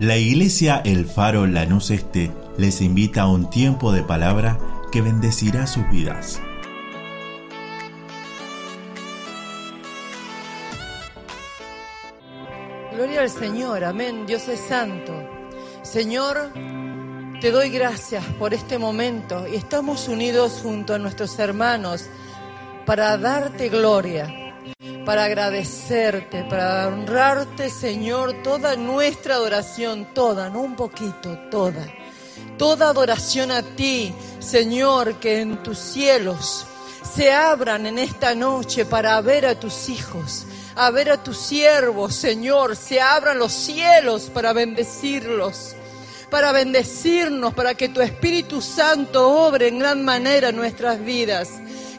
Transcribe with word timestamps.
La 0.00 0.16
iglesia 0.16 0.80
El 0.82 1.04
Faro 1.04 1.46
Lanús 1.46 1.90
Este 1.90 2.32
les 2.56 2.80
invita 2.80 3.20
a 3.20 3.28
un 3.28 3.50
tiempo 3.50 3.92
de 3.92 4.02
palabra 4.02 4.58
que 4.90 5.02
bendecirá 5.02 5.66
sus 5.66 5.86
vidas. 5.90 6.40
Gloria 12.94 13.20
al 13.20 13.28
Señor, 13.28 13.84
amén, 13.84 14.24
Dios 14.24 14.48
es 14.48 14.60
santo. 14.60 15.12
Señor, 15.82 16.50
te 17.42 17.50
doy 17.50 17.68
gracias 17.68 18.24
por 18.38 18.54
este 18.54 18.78
momento 18.78 19.46
y 19.46 19.56
estamos 19.56 20.08
unidos 20.08 20.60
junto 20.62 20.94
a 20.94 20.98
nuestros 20.98 21.38
hermanos 21.38 22.06
para 22.86 23.18
darte 23.18 23.68
gloria 23.68 24.39
para 25.04 25.24
agradecerte, 25.24 26.44
para 26.44 26.88
honrarte, 26.88 27.70
Señor, 27.70 28.42
toda 28.42 28.76
nuestra 28.76 29.34
adoración, 29.34 30.12
toda, 30.14 30.48
no 30.50 30.60
un 30.60 30.76
poquito, 30.76 31.38
toda. 31.50 31.86
Toda 32.58 32.90
adoración 32.90 33.50
a 33.50 33.62
ti, 33.62 34.14
Señor, 34.38 35.14
que 35.16 35.40
en 35.40 35.62
tus 35.62 35.78
cielos 35.78 36.66
se 37.02 37.32
abran 37.32 37.86
en 37.86 37.98
esta 37.98 38.34
noche 38.34 38.84
para 38.84 39.20
ver 39.20 39.46
a 39.46 39.58
tus 39.58 39.88
hijos, 39.88 40.46
a 40.76 40.90
ver 40.90 41.10
a 41.10 41.22
tus 41.22 41.38
siervos, 41.38 42.14
Señor, 42.14 42.76
se 42.76 43.00
abran 43.00 43.38
los 43.38 43.52
cielos 43.52 44.30
para 44.32 44.52
bendecirlos 44.52 45.76
para 46.30 46.52
bendecirnos, 46.52 47.52
para 47.52 47.74
que 47.74 47.88
tu 47.88 48.00
Espíritu 48.00 48.62
Santo 48.62 49.28
obre 49.28 49.68
en 49.68 49.80
gran 49.80 50.04
manera 50.04 50.52
nuestras 50.52 51.04
vidas. 51.04 51.50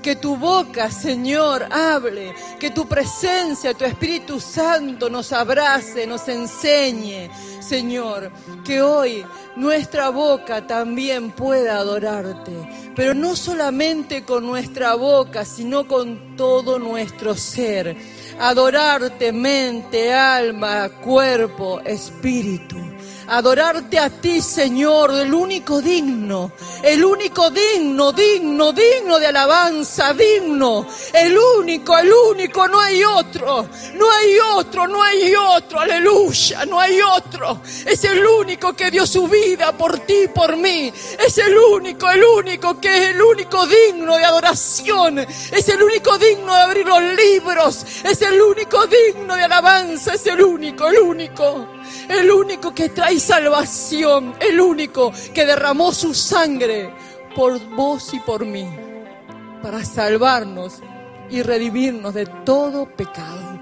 Que 0.02 0.16
tu 0.16 0.36
boca, 0.36 0.90
Señor, 0.90 1.68
hable, 1.72 2.34
que 2.60 2.72
tu 2.72 2.88
presencia, 2.88 3.74
tu 3.74 3.86
Espíritu 3.86 4.40
Santo 4.40 5.10
nos 5.10 5.32
abrace, 5.32 6.08
nos 6.08 6.28
enseñe, 6.28 7.30
Señor, 7.60 8.32
que 8.66 8.82
hoy 8.82 9.24
nuestra 9.56 10.10
boca 10.10 10.66
también 10.66 11.32
pueda 11.32 11.78
adorarte, 11.78 12.52
pero 12.96 13.14
no 13.14 13.36
solamente 13.36 14.24
con 14.24 14.46
nuestra 14.46 14.96
boca, 14.96 15.46
sino 15.46 15.88
con 15.88 16.36
todo 16.36 16.80
nuestro 16.80 17.36
ser. 17.36 17.96
Adorarte 18.40 19.32
mente, 19.32 20.14
alma, 20.14 20.90
cuerpo, 20.90 21.80
espíritu 21.82 22.91
adorarte 23.32 23.98
a 23.98 24.10
ti, 24.10 24.42
Señor, 24.42 25.12
el 25.14 25.34
único 25.34 25.82
digno, 25.82 26.52
el 26.84 27.04
único 27.04 27.50
digno, 27.50 28.12
digno, 28.12 28.74
digno 28.74 29.20
de 29.20 29.28
alabanza, 29.28 30.14
digno, 30.14 30.86
el 31.14 31.38
único, 31.38 31.98
el 31.98 32.12
único, 32.12 32.68
no 32.68 32.82
hay 32.82 33.02
otro, 33.06 33.70
no 33.94 34.12
hay 34.12 34.38
otro, 34.58 34.86
no 34.86 35.02
hay 35.02 35.34
otro, 35.34 35.80
aleluya, 35.80 36.66
no 36.66 36.78
hay 36.78 37.00
otro. 37.02 37.62
Es 37.86 38.04
el 38.04 38.26
único 38.26 38.74
que 38.74 38.92
dio 38.92 39.08
su 39.08 39.26
vida 39.30 39.72
por 39.78 40.00
ti, 40.00 40.28
por 40.36 40.58
mí. 40.58 40.92
Es 41.18 41.38
el 41.38 41.58
único, 41.58 42.10
el 42.10 42.24
único 42.24 42.82
que 42.82 42.90
es 42.90 43.16
el 43.16 43.22
único 43.22 43.66
digno 43.66 44.18
de 44.18 44.26
adoración. 44.26 45.20
Es 45.20 45.70
el 45.70 45.82
único 45.82 46.18
digno 46.18 46.54
de 46.54 46.62
abrir 46.62 46.86
los 46.86 47.02
libros. 47.02 47.86
Es 48.04 48.22
el 48.22 48.42
único 48.42 48.86
digno 48.88 49.36
de 49.36 49.44
alabanza. 49.44 50.16
Es 50.16 50.28
el 50.28 50.42
único, 50.44 50.90
el 50.90 51.00
único 51.00 51.68
el 52.10 52.32
único 52.32 52.74
que 52.74 52.90
trae 52.90 53.20
salvación, 53.20 54.34
el 54.40 54.60
único 54.60 55.12
que 55.34 55.46
derramó 55.46 55.92
su 55.94 56.14
sangre 56.14 56.94
por 57.36 57.60
vos 57.76 58.14
y 58.14 58.20
por 58.20 58.46
mí, 58.46 58.68
para 59.62 59.84
salvarnos 59.86 60.82
y 61.30 61.42
redimirnos 61.42 62.14
de 62.14 62.26
todo 62.26 62.86
pecado. 62.86 63.60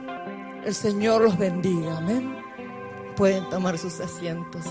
El 0.65 0.73
Señor 0.73 1.21
los 1.21 1.37
bendiga, 1.37 1.97
amén. 1.97 2.35
Pueden 3.15 3.47
tomar 3.49 3.77
sus 3.77 3.99
asientos. 3.99 4.65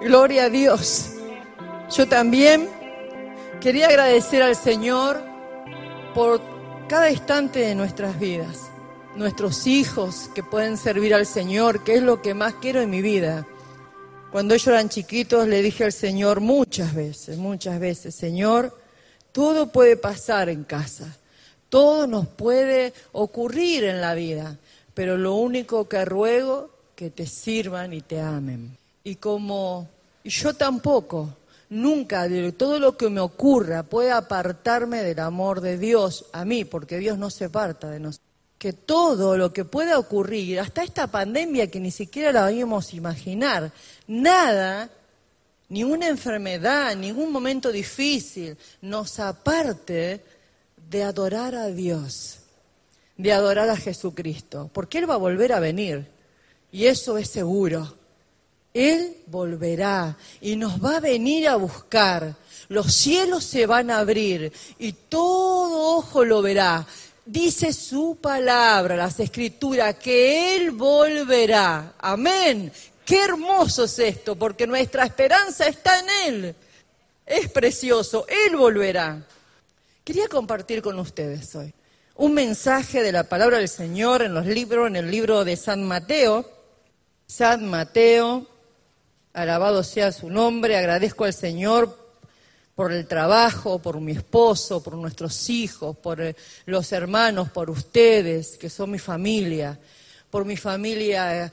Gloria 0.00 0.44
a 0.44 0.50
Dios. 0.50 1.12
Yo 1.90 2.06
también 2.06 2.68
quería 3.60 3.88
agradecer 3.88 4.42
al 4.42 4.56
Señor 4.56 5.22
por 6.14 6.40
cada 6.88 7.10
instante 7.10 7.60
de 7.60 7.74
nuestras 7.74 8.18
vidas 8.18 8.70
nuestros 9.16 9.66
hijos 9.66 10.30
que 10.34 10.42
pueden 10.42 10.76
servir 10.76 11.14
al 11.14 11.26
Señor, 11.26 11.82
que 11.84 11.94
es 11.94 12.02
lo 12.02 12.20
que 12.20 12.34
más 12.34 12.54
quiero 12.54 12.80
en 12.80 12.90
mi 12.90 13.02
vida. 13.02 13.46
Cuando 14.30 14.54
ellos 14.54 14.68
eran 14.68 14.88
chiquitos 14.88 15.48
le 15.48 15.62
dije 15.62 15.84
al 15.84 15.92
Señor 15.92 16.40
muchas 16.40 16.94
veces, 16.94 17.38
muchas 17.38 17.80
veces, 17.80 18.14
Señor, 18.14 18.76
todo 19.32 19.72
puede 19.72 19.96
pasar 19.96 20.48
en 20.48 20.64
casa, 20.64 21.16
todo 21.68 22.06
nos 22.06 22.26
puede 22.26 22.92
ocurrir 23.12 23.84
en 23.84 24.00
la 24.00 24.14
vida, 24.14 24.58
pero 24.94 25.16
lo 25.16 25.34
único 25.34 25.88
que 25.88 26.04
ruego 26.04 26.70
que 26.94 27.10
te 27.10 27.26
sirvan 27.26 27.92
y 27.92 28.02
te 28.02 28.20
amen. 28.20 28.76
Y 29.04 29.16
como 29.16 29.88
yo 30.24 30.54
tampoco, 30.54 31.36
nunca 31.70 32.28
de 32.28 32.52
todo 32.52 32.78
lo 32.78 32.96
que 32.96 33.08
me 33.08 33.20
ocurra 33.20 33.82
puede 33.82 34.10
apartarme 34.12 35.02
del 35.02 35.20
amor 35.20 35.60
de 35.60 35.78
Dios 35.78 36.26
a 36.32 36.44
mí, 36.44 36.64
porque 36.64 36.98
Dios 36.98 37.16
no 37.16 37.30
se 37.30 37.46
aparta 37.46 37.88
de 37.90 38.00
nosotros 38.00 38.25
que 38.58 38.72
todo 38.72 39.36
lo 39.36 39.52
que 39.52 39.64
pueda 39.64 39.98
ocurrir, 39.98 40.60
hasta 40.60 40.82
esta 40.82 41.06
pandemia 41.06 41.70
que 41.70 41.80
ni 41.80 41.90
siquiera 41.90 42.32
la 42.32 42.46
habíamos 42.46 42.94
imaginar, 42.94 43.72
nada, 44.06 44.90
ni 45.68 45.84
una 45.84 46.08
enfermedad, 46.08 46.96
ningún 46.96 47.32
momento 47.32 47.70
difícil, 47.70 48.56
nos 48.80 49.18
aparte 49.20 50.24
de 50.88 51.02
adorar 51.02 51.54
a 51.54 51.66
Dios, 51.66 52.38
de 53.16 53.32
adorar 53.32 53.68
a 53.68 53.76
Jesucristo, 53.76 54.70
porque 54.72 54.98
Él 54.98 55.10
va 55.10 55.14
a 55.14 55.18
volver 55.18 55.52
a 55.52 55.60
venir, 55.60 56.06
y 56.72 56.86
eso 56.86 57.18
es 57.18 57.28
seguro. 57.28 57.96
Él 58.72 59.16
volverá 59.26 60.18
y 60.42 60.56
nos 60.56 60.84
va 60.84 60.98
a 60.98 61.00
venir 61.00 61.48
a 61.48 61.56
buscar. 61.56 62.36
Los 62.68 62.92
cielos 62.94 63.42
se 63.42 63.64
van 63.64 63.90
a 63.90 64.00
abrir 64.00 64.52
y 64.78 64.92
todo 64.92 65.96
ojo 65.96 66.26
lo 66.26 66.42
verá 66.42 66.86
dice 67.26 67.72
su 67.72 68.18
palabra, 68.20 68.96
las 68.96 69.20
escrituras, 69.20 69.96
que 69.96 70.56
Él 70.56 70.70
volverá. 70.70 71.94
Amén. 71.98 72.72
Qué 73.04 73.22
hermoso 73.22 73.84
es 73.84 73.98
esto, 73.98 74.36
porque 74.36 74.66
nuestra 74.66 75.04
esperanza 75.04 75.66
está 75.66 75.98
en 75.98 76.06
Él. 76.26 76.56
Es 77.26 77.50
precioso, 77.50 78.24
Él 78.28 78.56
volverá. 78.56 79.22
Quería 80.04 80.28
compartir 80.28 80.80
con 80.80 80.98
ustedes 80.98 81.54
hoy 81.56 81.74
un 82.14 82.32
mensaje 82.32 83.02
de 83.02 83.12
la 83.12 83.24
palabra 83.24 83.58
del 83.58 83.68
Señor 83.68 84.22
en 84.22 84.32
los 84.32 84.46
libros, 84.46 84.86
en 84.86 84.96
el 84.96 85.10
libro 85.10 85.44
de 85.44 85.56
San 85.56 85.84
Mateo. 85.84 86.48
San 87.26 87.68
Mateo, 87.68 88.46
alabado 89.32 89.82
sea 89.82 90.12
su 90.12 90.30
nombre, 90.30 90.76
agradezco 90.76 91.24
al 91.24 91.34
Señor 91.34 92.05
por 92.76 92.92
el 92.92 93.06
trabajo, 93.08 93.78
por 93.78 93.98
mi 94.00 94.12
esposo, 94.12 94.82
por 94.82 94.94
nuestros 94.96 95.48
hijos, 95.48 95.96
por 95.96 96.20
eh, 96.20 96.36
los 96.66 96.92
hermanos, 96.92 97.50
por 97.50 97.70
ustedes, 97.70 98.58
que 98.58 98.68
son 98.68 98.90
mi 98.90 98.98
familia, 98.98 99.78
por 100.30 100.44
mi 100.44 100.58
familia 100.58 101.46
eh, 101.46 101.52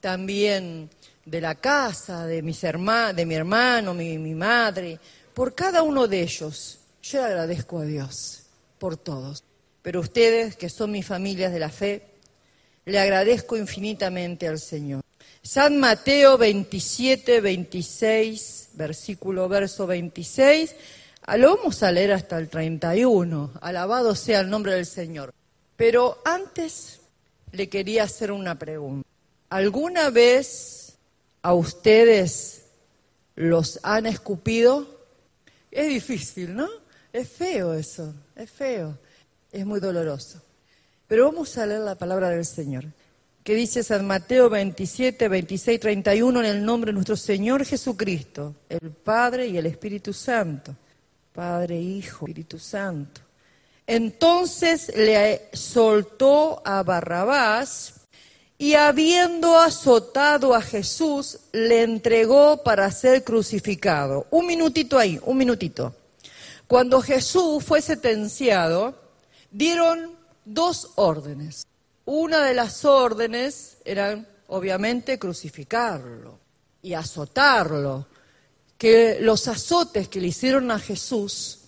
también 0.00 0.90
de 1.24 1.40
la 1.40 1.54
casa, 1.54 2.26
de, 2.26 2.42
mis 2.42 2.60
de 2.60 3.26
mi 3.26 3.34
hermano, 3.36 3.94
mi, 3.94 4.18
mi 4.18 4.34
madre, 4.34 4.98
por 5.32 5.54
cada 5.54 5.82
uno 5.82 6.08
de 6.08 6.22
ellos. 6.22 6.80
Yo 7.00 7.20
le 7.20 7.26
agradezco 7.26 7.78
a 7.78 7.84
Dios 7.84 8.42
por 8.78 8.96
todos. 8.96 9.44
Pero 9.82 10.00
ustedes, 10.00 10.56
que 10.56 10.68
son 10.68 10.90
mis 10.90 11.06
familias 11.06 11.52
de 11.52 11.60
la 11.60 11.68
fe, 11.68 12.02
le 12.84 12.98
agradezco 12.98 13.56
infinitamente 13.56 14.48
al 14.48 14.58
Señor. 14.58 15.05
San 15.46 15.78
Mateo 15.78 16.36
27, 16.36 17.40
26, 17.40 18.70
versículo, 18.72 19.48
verso 19.48 19.86
26. 19.86 20.74
Ah, 21.22 21.36
lo 21.36 21.56
vamos 21.56 21.84
a 21.84 21.92
leer 21.92 22.10
hasta 22.10 22.36
el 22.36 22.48
31. 22.48 23.52
Alabado 23.60 24.16
sea 24.16 24.40
el 24.40 24.50
nombre 24.50 24.74
del 24.74 24.86
Señor. 24.86 25.32
Pero 25.76 26.20
antes 26.24 26.98
le 27.52 27.68
quería 27.68 28.02
hacer 28.02 28.32
una 28.32 28.58
pregunta. 28.58 29.08
¿Alguna 29.48 30.10
vez 30.10 30.96
a 31.42 31.54
ustedes 31.54 32.64
los 33.36 33.78
han 33.84 34.06
escupido? 34.06 34.98
Es 35.70 35.88
difícil, 35.88 36.56
¿no? 36.56 36.68
Es 37.12 37.28
feo 37.28 37.72
eso, 37.72 38.12
es 38.34 38.50
feo, 38.50 38.98
es 39.52 39.64
muy 39.64 39.78
doloroso. 39.78 40.42
Pero 41.06 41.26
vamos 41.26 41.56
a 41.56 41.66
leer 41.66 41.82
la 41.82 41.94
palabra 41.94 42.30
del 42.30 42.44
Señor 42.44 42.86
que 43.46 43.54
dice 43.54 43.84
San 43.84 44.04
Mateo 44.04 44.50
27, 44.50 45.28
26, 45.28 45.78
31, 45.78 46.40
en 46.40 46.46
el 46.46 46.64
nombre 46.64 46.88
de 46.88 46.94
nuestro 46.94 47.14
Señor 47.14 47.64
Jesucristo, 47.64 48.56
el 48.68 48.90
Padre 48.90 49.46
y 49.46 49.56
el 49.56 49.66
Espíritu 49.66 50.12
Santo. 50.12 50.74
Padre, 51.32 51.80
Hijo, 51.80 52.26
Espíritu 52.26 52.58
Santo. 52.58 53.20
Entonces 53.86 54.90
le 54.96 55.48
soltó 55.52 56.60
a 56.64 56.82
Barrabás 56.82 57.94
y 58.58 58.74
habiendo 58.74 59.56
azotado 59.56 60.52
a 60.52 60.60
Jesús, 60.60 61.38
le 61.52 61.84
entregó 61.84 62.64
para 62.64 62.90
ser 62.90 63.22
crucificado. 63.22 64.26
Un 64.32 64.48
minutito 64.48 64.98
ahí, 64.98 65.20
un 65.22 65.36
minutito. 65.36 65.94
Cuando 66.66 67.00
Jesús 67.00 67.62
fue 67.62 67.80
sentenciado, 67.80 68.92
dieron 69.52 70.16
dos 70.44 70.90
órdenes. 70.96 71.64
Una 72.06 72.44
de 72.44 72.54
las 72.54 72.84
órdenes 72.84 73.78
era, 73.84 74.24
obviamente, 74.48 75.18
crucificarlo. 75.18 76.38
y 76.82 76.94
azotarlo, 76.94 78.06
que 78.78 79.18
los 79.20 79.48
azotes 79.48 80.06
que 80.08 80.20
le 80.20 80.28
hicieron 80.28 80.70
a 80.70 80.78
Jesús 80.78 81.62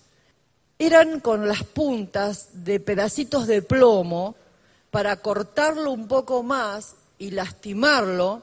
eran 0.77 1.19
con 1.19 1.45
las 1.45 1.63
puntas 1.63 2.47
de 2.53 2.79
pedacitos 2.79 3.45
de 3.45 3.61
plomo 3.61 4.35
para 4.91 5.17
cortarlo 5.17 5.91
un 5.91 6.07
poco 6.07 6.41
más 6.41 6.95
y 7.17 7.31
lastimarlo 7.31 8.41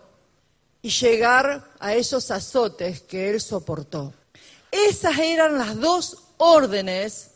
y 0.83 0.91
llegar 0.91 1.71
a 1.79 1.95
esos 1.95 2.31
azotes 2.31 3.01
que 3.01 3.31
él 3.31 3.41
soportó. 3.41 4.13
Esas 4.71 5.19
eran 5.19 5.57
las 5.57 5.81
dos 5.81 6.19
órdenes 6.37 7.31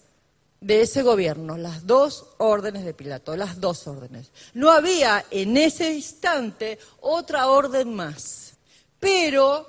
de 0.61 0.83
ese 0.83 1.03
gobierno, 1.03 1.57
las 1.57 1.87
dos 1.87 2.27
órdenes 2.39 2.85
de 2.85 2.93
Pilato, 2.93 3.35
las 3.37 3.61
dos 3.61 3.87
órdenes. 3.87 4.31
No 4.53 4.71
había 4.71 5.25
en 5.31 5.57
ese 5.57 5.93
instante 5.95 6.79
otra 7.01 7.49
orden 7.49 7.95
más, 7.95 8.53
pero 8.99 9.67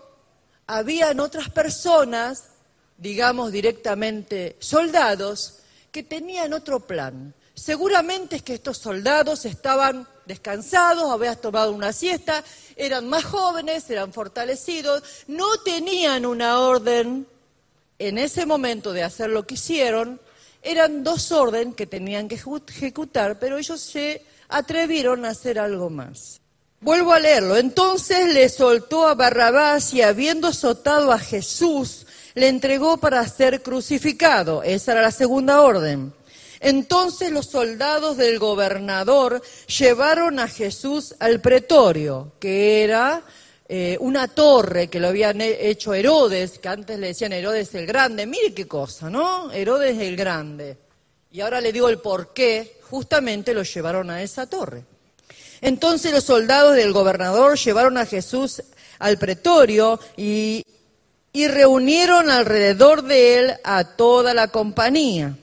habían 0.68 1.20
otras 1.20 1.50
personas, 1.50 2.50
digamos 2.98 3.52
directamente 3.52 4.58
soldados, 4.60 5.60
que 5.92 6.04
tenían 6.04 6.54
otro 6.54 6.82
plan. 6.82 7.34
Seguramente 7.54 8.38
es 8.38 8.44
que 8.44 8.54
estos 8.54 8.78
soldados 8.78 9.46
estaban 9.46 10.08
descansados, 10.26 11.12
habían 11.12 11.38
tomado 11.38 11.72
una 11.72 11.94
siesta, 11.94 12.44
eran 12.76 13.08
más 13.08 13.24
jóvenes, 13.24 13.90
eran 13.90 14.14
fortalecidos, 14.14 15.04
no 15.28 15.58
tenían 15.58 16.26
una 16.26 16.60
orden 16.60 17.28
en 18.00 18.18
ese 18.18 18.46
momento 18.46 18.94
de 18.94 19.04
hacer 19.04 19.30
lo 19.30 19.46
que 19.46 19.56
hicieron, 19.56 20.20
eran 20.62 21.04
dos 21.04 21.32
órdenes 21.32 21.76
que 21.76 21.88
tenían 21.88 22.28
que 22.28 22.36
ejecutar, 22.36 23.40
pero 23.40 23.58
ellos 23.58 23.82
se 23.82 24.24
atrevieron 24.50 25.26
a 25.26 25.30
hacer 25.30 25.60
algo 25.60 25.90
más. 25.90 26.42
Vuelvo 26.82 27.14
a 27.14 27.20
leerlo. 27.20 27.58
Entonces 27.58 28.34
le 28.34 28.50
soltó 28.50 29.08
a 29.08 29.16
Barrabás 29.16 29.94
y 29.94 30.02
habiendo 30.02 30.48
azotado 30.48 31.12
a 31.12 31.20
Jesús, 31.20 32.08
le 32.34 32.48
entregó 32.48 32.98
para 32.98 33.28
ser 33.28 33.62
crucificado. 33.62 34.64
Esa 34.64 34.94
era 34.94 35.02
la 35.02 35.12
segunda 35.12 35.62
orden. 35.62 36.14
Entonces 36.60 37.32
los 37.32 37.48
soldados 37.48 38.18
del 38.18 38.40
gobernador 38.40 39.42
llevaron 39.80 40.40
a 40.40 40.48
Jesús 40.48 41.16
al 41.20 41.42
pretorio, 41.42 42.34
que 42.40 42.84
era 42.84 43.24
eh, 43.74 43.96
una 44.02 44.28
torre 44.28 44.90
que 44.90 45.00
lo 45.00 45.08
habían 45.08 45.40
hecho 45.40 45.94
Herodes, 45.94 46.60
que 46.60 46.68
antes 46.68 47.00
le 47.00 47.08
decían 47.08 47.32
Herodes 47.32 47.74
el 47.74 47.86
Grande. 47.86 48.26
Mire 48.26 48.54
qué 48.54 48.68
cosa, 48.68 49.10
¿no? 49.10 49.50
Herodes 49.50 49.98
el 49.98 50.18
Grande. 50.18 50.76
Y 51.32 51.40
ahora 51.40 51.62
le 51.62 51.72
digo 51.72 51.88
el 51.88 52.00
por 52.00 52.34
qué. 52.34 52.82
Justamente 52.90 53.54
lo 53.54 53.64
llevaron 53.64 54.10
a 54.10 54.22
esa 54.22 54.46
torre. 54.46 54.84
Entonces 55.62 56.12
los 56.12 56.26
soldados 56.26 56.76
del 56.76 56.92
gobernador 56.92 57.58
llevaron 57.58 57.98
a 57.98 58.06
Jesús 58.06 58.62
al 59.00 59.18
pretorio 59.18 60.02
y, 60.18 60.66
y 61.32 61.48
reunieron 61.48 62.30
alrededor 62.30 63.04
de 63.04 63.40
él 63.40 63.54
a 63.64 63.86
toda 63.96 64.34
la 64.34 64.50
compañía. 64.50 65.38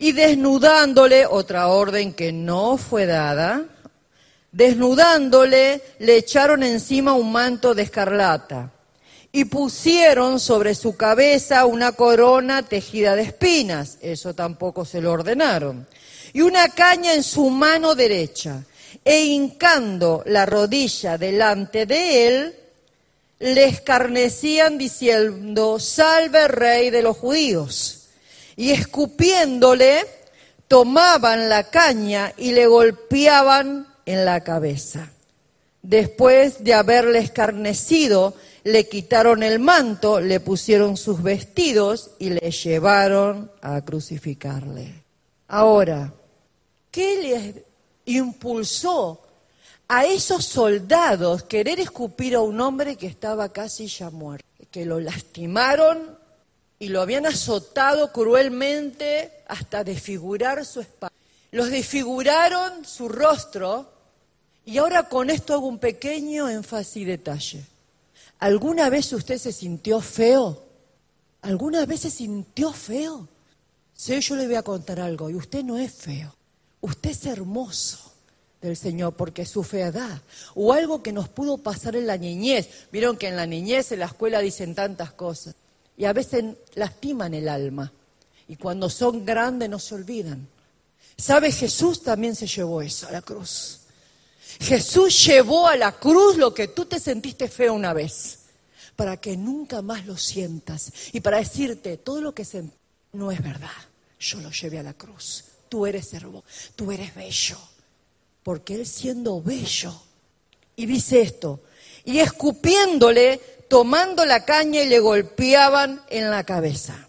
Y 0.00 0.10
desnudándole, 0.10 1.26
otra 1.26 1.68
orden 1.68 2.12
que 2.12 2.32
no 2.32 2.76
fue 2.76 3.06
dada, 3.06 3.66
Desnudándole, 4.56 5.82
le 5.98 6.16
echaron 6.16 6.62
encima 6.62 7.12
un 7.12 7.30
manto 7.30 7.74
de 7.74 7.82
escarlata 7.82 8.72
y 9.30 9.44
pusieron 9.44 10.40
sobre 10.40 10.74
su 10.74 10.96
cabeza 10.96 11.66
una 11.66 11.92
corona 11.92 12.62
tejida 12.62 13.14
de 13.16 13.24
espinas, 13.24 13.98
eso 14.00 14.32
tampoco 14.32 14.86
se 14.86 15.02
lo 15.02 15.12
ordenaron, 15.12 15.86
y 16.32 16.40
una 16.40 16.70
caña 16.70 17.12
en 17.12 17.22
su 17.22 17.50
mano 17.50 17.94
derecha, 17.94 18.64
e 19.04 19.24
hincando 19.24 20.22
la 20.24 20.46
rodilla 20.46 21.18
delante 21.18 21.84
de 21.84 22.26
él, 22.26 22.54
le 23.40 23.66
escarnecían 23.66 24.78
diciendo, 24.78 25.78
salve 25.78 26.48
rey 26.48 26.88
de 26.88 27.02
los 27.02 27.18
judíos, 27.18 28.06
y 28.56 28.70
escupiéndole, 28.70 30.06
tomaban 30.66 31.50
la 31.50 31.64
caña 31.64 32.32
y 32.38 32.52
le 32.52 32.66
golpeaban 32.66 33.85
en 34.06 34.24
la 34.24 34.42
cabeza. 34.42 35.10
Después 35.82 36.64
de 36.64 36.74
haberle 36.74 37.18
escarnecido, 37.18 38.34
le 38.64 38.88
quitaron 38.88 39.44
el 39.44 39.60
manto, 39.60 40.20
le 40.20 40.40
pusieron 40.40 40.96
sus 40.96 41.22
vestidos 41.22 42.10
y 42.18 42.30
le 42.30 42.50
llevaron 42.50 43.52
a 43.62 43.84
crucificarle. 43.84 45.04
Ahora, 45.46 46.12
¿qué 46.90 47.22
les 47.22 47.64
impulsó 48.06 49.22
a 49.86 50.06
esos 50.06 50.44
soldados 50.44 51.44
querer 51.44 51.78
escupir 51.78 52.34
a 52.34 52.40
un 52.40 52.60
hombre 52.60 52.96
que 52.96 53.06
estaba 53.06 53.52
casi 53.52 53.86
ya 53.86 54.10
muerto? 54.10 54.44
Que 54.72 54.84
lo 54.84 54.98
lastimaron 54.98 56.18
y 56.80 56.88
lo 56.88 57.00
habían 57.00 57.26
azotado 57.26 58.10
cruelmente 58.10 59.30
hasta 59.46 59.84
desfigurar 59.84 60.64
su 60.64 60.80
espalda. 60.80 61.14
Los 61.52 61.70
desfiguraron 61.70 62.84
su 62.84 63.08
rostro 63.08 63.95
y 64.66 64.78
ahora 64.78 65.08
con 65.08 65.30
esto 65.30 65.54
hago 65.54 65.68
un 65.68 65.78
pequeño 65.78 66.48
énfasis 66.48 66.96
y 66.96 67.04
detalle. 67.04 67.64
¿Alguna 68.40 68.90
vez 68.90 69.12
usted 69.12 69.38
se 69.38 69.52
sintió 69.52 70.00
feo? 70.00 70.62
¿Alguna 71.40 71.86
vez 71.86 72.00
se 72.00 72.10
sintió 72.10 72.72
feo? 72.72 73.28
Sí, 73.94 74.20
yo 74.20 74.34
le 74.34 74.46
voy 74.46 74.56
a 74.56 74.62
contar 74.62 75.00
algo, 75.00 75.30
y 75.30 75.36
usted 75.36 75.64
no 75.64 75.78
es 75.78 75.92
feo. 75.92 76.34
Usted 76.80 77.10
es 77.10 77.24
hermoso 77.26 78.12
del 78.60 78.76
Señor 78.76 79.14
porque 79.14 79.46
su 79.46 79.62
fealdad 79.62 80.20
o 80.54 80.72
algo 80.72 81.02
que 81.02 81.12
nos 81.12 81.28
pudo 81.28 81.58
pasar 81.58 81.94
en 81.96 82.06
la 82.06 82.16
niñez. 82.16 82.68
Vieron 82.90 83.16
que 83.16 83.28
en 83.28 83.36
la 83.36 83.46
niñez, 83.46 83.92
en 83.92 84.00
la 84.00 84.06
escuela 84.06 84.40
dicen 84.40 84.74
tantas 84.74 85.12
cosas 85.12 85.54
y 85.96 86.04
a 86.04 86.12
veces 86.12 86.44
lastiman 86.74 87.34
el 87.34 87.48
alma 87.48 87.92
y 88.48 88.56
cuando 88.56 88.90
son 88.90 89.24
grandes 89.24 89.70
no 89.70 89.78
se 89.78 89.94
olvidan. 89.94 90.48
¿Sabe? 91.16 91.50
Jesús 91.50 92.02
también 92.02 92.34
se 92.34 92.46
llevó 92.46 92.82
eso 92.82 93.08
a 93.08 93.12
la 93.12 93.22
cruz. 93.22 93.85
Jesús 94.60 95.26
llevó 95.26 95.68
a 95.68 95.76
la 95.76 95.92
cruz 95.92 96.36
lo 96.36 96.54
que 96.54 96.68
tú 96.68 96.86
te 96.86 96.98
sentiste 96.98 97.48
feo 97.48 97.74
una 97.74 97.92
vez, 97.92 98.40
para 98.94 99.18
que 99.18 99.36
nunca 99.36 99.82
más 99.82 100.06
lo 100.06 100.16
sientas 100.16 100.92
y 101.12 101.20
para 101.20 101.38
decirte 101.38 101.96
todo 101.98 102.20
lo 102.20 102.34
que 102.34 102.44
sentí 102.44 102.76
no 103.12 103.30
es 103.32 103.42
verdad. 103.42 103.70
Yo 104.18 104.40
lo 104.40 104.50
llevé 104.50 104.78
a 104.78 104.82
la 104.82 104.94
cruz. 104.94 105.44
Tú 105.68 105.86
eres 105.86 106.12
hermoso, 106.14 106.44
tú 106.76 106.92
eres 106.92 107.14
bello, 107.14 107.58
porque 108.42 108.76
él 108.76 108.86
siendo 108.86 109.42
bello 109.42 109.92
y 110.76 110.86
dice 110.86 111.20
esto 111.20 111.60
y 112.04 112.20
escupiéndole, 112.20 113.40
tomando 113.68 114.24
la 114.24 114.44
caña 114.44 114.82
y 114.82 114.88
le 114.88 115.00
golpeaban 115.00 116.02
en 116.08 116.30
la 116.30 116.44
cabeza. 116.44 117.08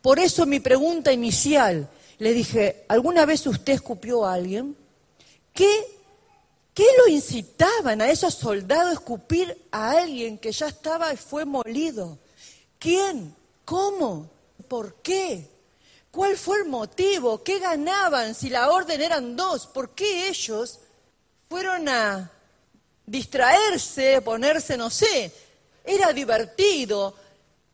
Por 0.00 0.20
eso 0.20 0.46
mi 0.46 0.60
pregunta 0.60 1.12
inicial, 1.12 1.90
le 2.18 2.32
dije, 2.32 2.84
¿alguna 2.86 3.26
vez 3.26 3.44
usted 3.46 3.72
escupió 3.72 4.24
a 4.24 4.34
alguien? 4.34 4.76
¿Qué 5.52 5.95
¿Qué 6.76 6.84
lo 6.98 7.08
incitaban 7.08 8.02
a 8.02 8.10
esos 8.10 8.34
soldados 8.34 8.90
a 8.90 8.92
escupir 8.92 9.66
a 9.70 9.92
alguien 9.92 10.36
que 10.36 10.52
ya 10.52 10.68
estaba 10.68 11.10
y 11.10 11.16
fue 11.16 11.46
molido? 11.46 12.18
¿Quién? 12.78 13.34
¿Cómo? 13.64 14.30
¿Por 14.68 14.96
qué? 14.96 15.48
¿Cuál 16.10 16.36
fue 16.36 16.58
el 16.58 16.66
motivo? 16.66 17.42
¿Qué 17.42 17.60
ganaban 17.60 18.34
si 18.34 18.50
la 18.50 18.70
orden 18.70 19.00
eran 19.00 19.36
dos? 19.36 19.66
¿Por 19.66 19.94
qué 19.94 20.28
ellos 20.28 20.80
fueron 21.48 21.88
a 21.88 22.30
distraerse, 23.06 24.20
ponerse, 24.20 24.76
no 24.76 24.90
sé? 24.90 25.32
Era 25.82 26.12
divertido 26.12 27.16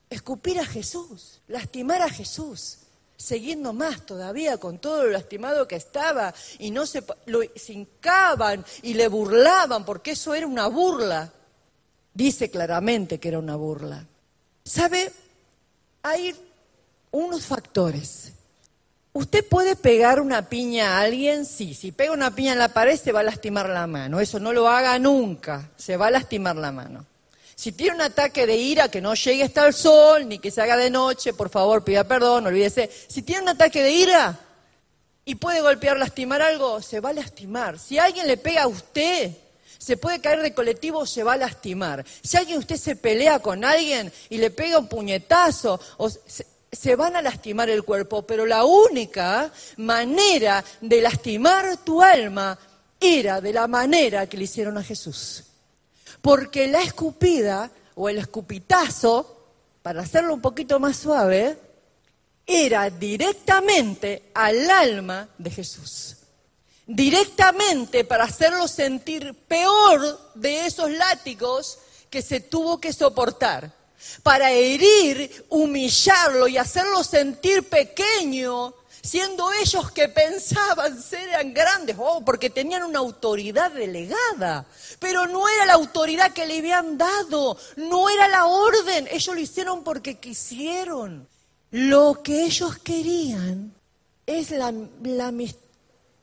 escupir 0.08 0.60
a 0.60 0.64
Jesús, 0.64 1.40
lastimar 1.48 2.02
a 2.02 2.08
Jesús 2.08 2.78
siguiendo 3.22 3.72
más 3.72 4.04
todavía 4.04 4.56
con 4.58 4.78
todo 4.78 5.04
lo 5.04 5.10
lastimado 5.10 5.68
que 5.68 5.76
estaba 5.76 6.34
y 6.58 6.72
no 6.72 6.86
se 6.86 7.04
lo 7.26 7.40
hincaban 7.68 8.64
y 8.82 8.94
le 8.94 9.06
burlaban 9.06 9.84
porque 9.84 10.12
eso 10.12 10.34
era 10.34 10.46
una 10.46 10.66
burla. 10.66 11.32
Dice 12.12 12.50
claramente 12.50 13.20
que 13.20 13.28
era 13.28 13.38
una 13.38 13.54
burla. 13.54 14.04
¿Sabe? 14.64 15.12
Hay 16.02 16.34
unos 17.12 17.46
factores. 17.46 18.32
¿Usted 19.12 19.46
puede 19.46 19.76
pegar 19.76 20.20
una 20.20 20.48
piña 20.48 20.96
a 20.96 21.02
alguien? 21.02 21.44
Sí, 21.46 21.74
si 21.74 21.92
pega 21.92 22.12
una 22.12 22.34
piña 22.34 22.52
en 22.52 22.58
la 22.58 22.68
pared 22.68 22.96
se 22.96 23.12
va 23.12 23.20
a 23.20 23.24
lastimar 23.24 23.68
la 23.68 23.86
mano. 23.86 24.20
Eso 24.20 24.40
no 24.40 24.52
lo 24.52 24.68
haga 24.68 24.98
nunca, 24.98 25.70
se 25.76 25.96
va 25.96 26.08
a 26.08 26.10
lastimar 26.10 26.56
la 26.56 26.72
mano. 26.72 27.06
Si 27.62 27.70
tiene 27.70 27.94
un 27.94 28.00
ataque 28.00 28.44
de 28.44 28.56
ira, 28.56 28.88
que 28.88 29.00
no 29.00 29.14
llegue 29.14 29.44
hasta 29.44 29.64
el 29.68 29.72
sol, 29.72 30.26
ni 30.26 30.40
que 30.40 30.50
se 30.50 30.60
haga 30.60 30.76
de 30.76 30.90
noche, 30.90 31.32
por 31.32 31.48
favor, 31.48 31.84
pida 31.84 32.02
perdón, 32.02 32.48
olvídese. 32.48 32.90
Si 33.06 33.22
tiene 33.22 33.42
un 33.42 33.50
ataque 33.50 33.84
de 33.84 33.92
ira 33.92 34.36
y 35.24 35.36
puede 35.36 35.60
golpear, 35.60 35.96
lastimar 35.96 36.42
algo, 36.42 36.82
se 36.82 36.98
va 36.98 37.10
a 37.10 37.12
lastimar. 37.12 37.78
Si 37.78 38.00
alguien 38.00 38.26
le 38.26 38.36
pega 38.36 38.64
a 38.64 38.66
usted, 38.66 39.30
se 39.78 39.96
puede 39.96 40.20
caer 40.20 40.42
de 40.42 40.52
colectivo, 40.52 41.06
se 41.06 41.22
va 41.22 41.34
a 41.34 41.36
lastimar. 41.36 42.04
Si 42.20 42.36
alguien 42.36 42.58
usted 42.58 42.74
se 42.74 42.96
pelea 42.96 43.38
con 43.38 43.64
alguien 43.64 44.12
y 44.28 44.38
le 44.38 44.50
pega 44.50 44.80
un 44.80 44.88
puñetazo, 44.88 45.78
se, 46.26 46.44
se 46.72 46.96
van 46.96 47.14
a 47.14 47.22
lastimar 47.22 47.70
el 47.70 47.84
cuerpo, 47.84 48.22
pero 48.22 48.44
la 48.44 48.64
única 48.64 49.52
manera 49.76 50.64
de 50.80 51.00
lastimar 51.00 51.76
tu 51.84 52.02
alma 52.02 52.58
era 52.98 53.40
de 53.40 53.52
la 53.52 53.68
manera 53.68 54.26
que 54.26 54.36
le 54.36 54.44
hicieron 54.46 54.76
a 54.78 54.82
Jesús 54.82 55.44
porque 56.22 56.68
la 56.68 56.80
escupida 56.82 57.70
o 57.96 58.08
el 58.08 58.18
escupitazo, 58.18 59.50
para 59.82 60.02
hacerlo 60.02 60.32
un 60.34 60.40
poquito 60.40 60.78
más 60.80 60.96
suave, 60.96 61.58
era 62.46 62.88
directamente 62.88 64.30
al 64.34 64.70
alma 64.70 65.28
de 65.36 65.50
Jesús. 65.50 66.16
Directamente 66.86 68.04
para 68.04 68.24
hacerlo 68.24 68.66
sentir 68.68 69.34
peor 69.46 70.32
de 70.34 70.66
esos 70.66 70.90
látigos 70.90 71.78
que 72.08 72.22
se 72.22 72.40
tuvo 72.40 72.80
que 72.80 72.92
soportar. 72.92 73.72
Para 74.22 74.50
herir, 74.50 75.46
humillarlo 75.48 76.48
y 76.48 76.56
hacerlo 76.56 77.04
sentir 77.04 77.68
pequeño 77.68 78.74
siendo 79.02 79.50
ellos 79.52 79.90
que 79.90 80.08
pensaban 80.08 81.00
ser 81.02 81.28
grandes, 81.52 81.96
oh, 81.98 82.24
porque 82.24 82.50
tenían 82.50 82.84
una 82.84 83.00
autoridad 83.00 83.72
delegada, 83.72 84.64
pero 84.98 85.26
no 85.26 85.48
era 85.48 85.66
la 85.66 85.74
autoridad 85.74 86.32
que 86.32 86.46
le 86.46 86.58
habían 86.58 86.96
dado, 86.96 87.58
no 87.76 88.08
era 88.08 88.28
la 88.28 88.46
orden, 88.46 89.08
ellos 89.10 89.34
lo 89.34 89.40
hicieron 89.40 89.84
porque 89.84 90.18
quisieron. 90.18 91.28
Lo 91.70 92.22
que 92.22 92.44
ellos 92.44 92.78
querían 92.78 93.74
es 94.26 94.50
la, 94.50 94.72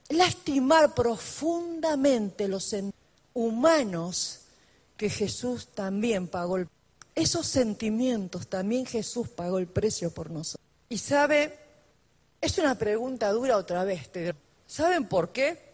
lastimar 0.10 0.94
profundamente 0.94 2.48
los 2.48 2.76
humanos 3.34 4.42
que 4.96 5.10
Jesús 5.10 5.68
también 5.74 6.28
pagó 6.28 6.58
el 6.58 6.68
esos 7.20 7.48
sentimientos 7.48 8.48
también 8.48 8.86
Jesús 8.86 9.28
pagó 9.28 9.58
el 9.58 9.68
precio 9.68 10.10
por 10.12 10.32
nosotros. 10.32 10.66
Y 10.88 10.98
sabe, 10.98 11.54
es 12.42 12.58
una 12.58 12.76
pregunta 12.76 13.32
dura 13.32 13.58
otra 13.58 13.84
vez. 13.84 14.10
¿Saben 14.66 15.08
por 15.08 15.32
qué? 15.32 15.70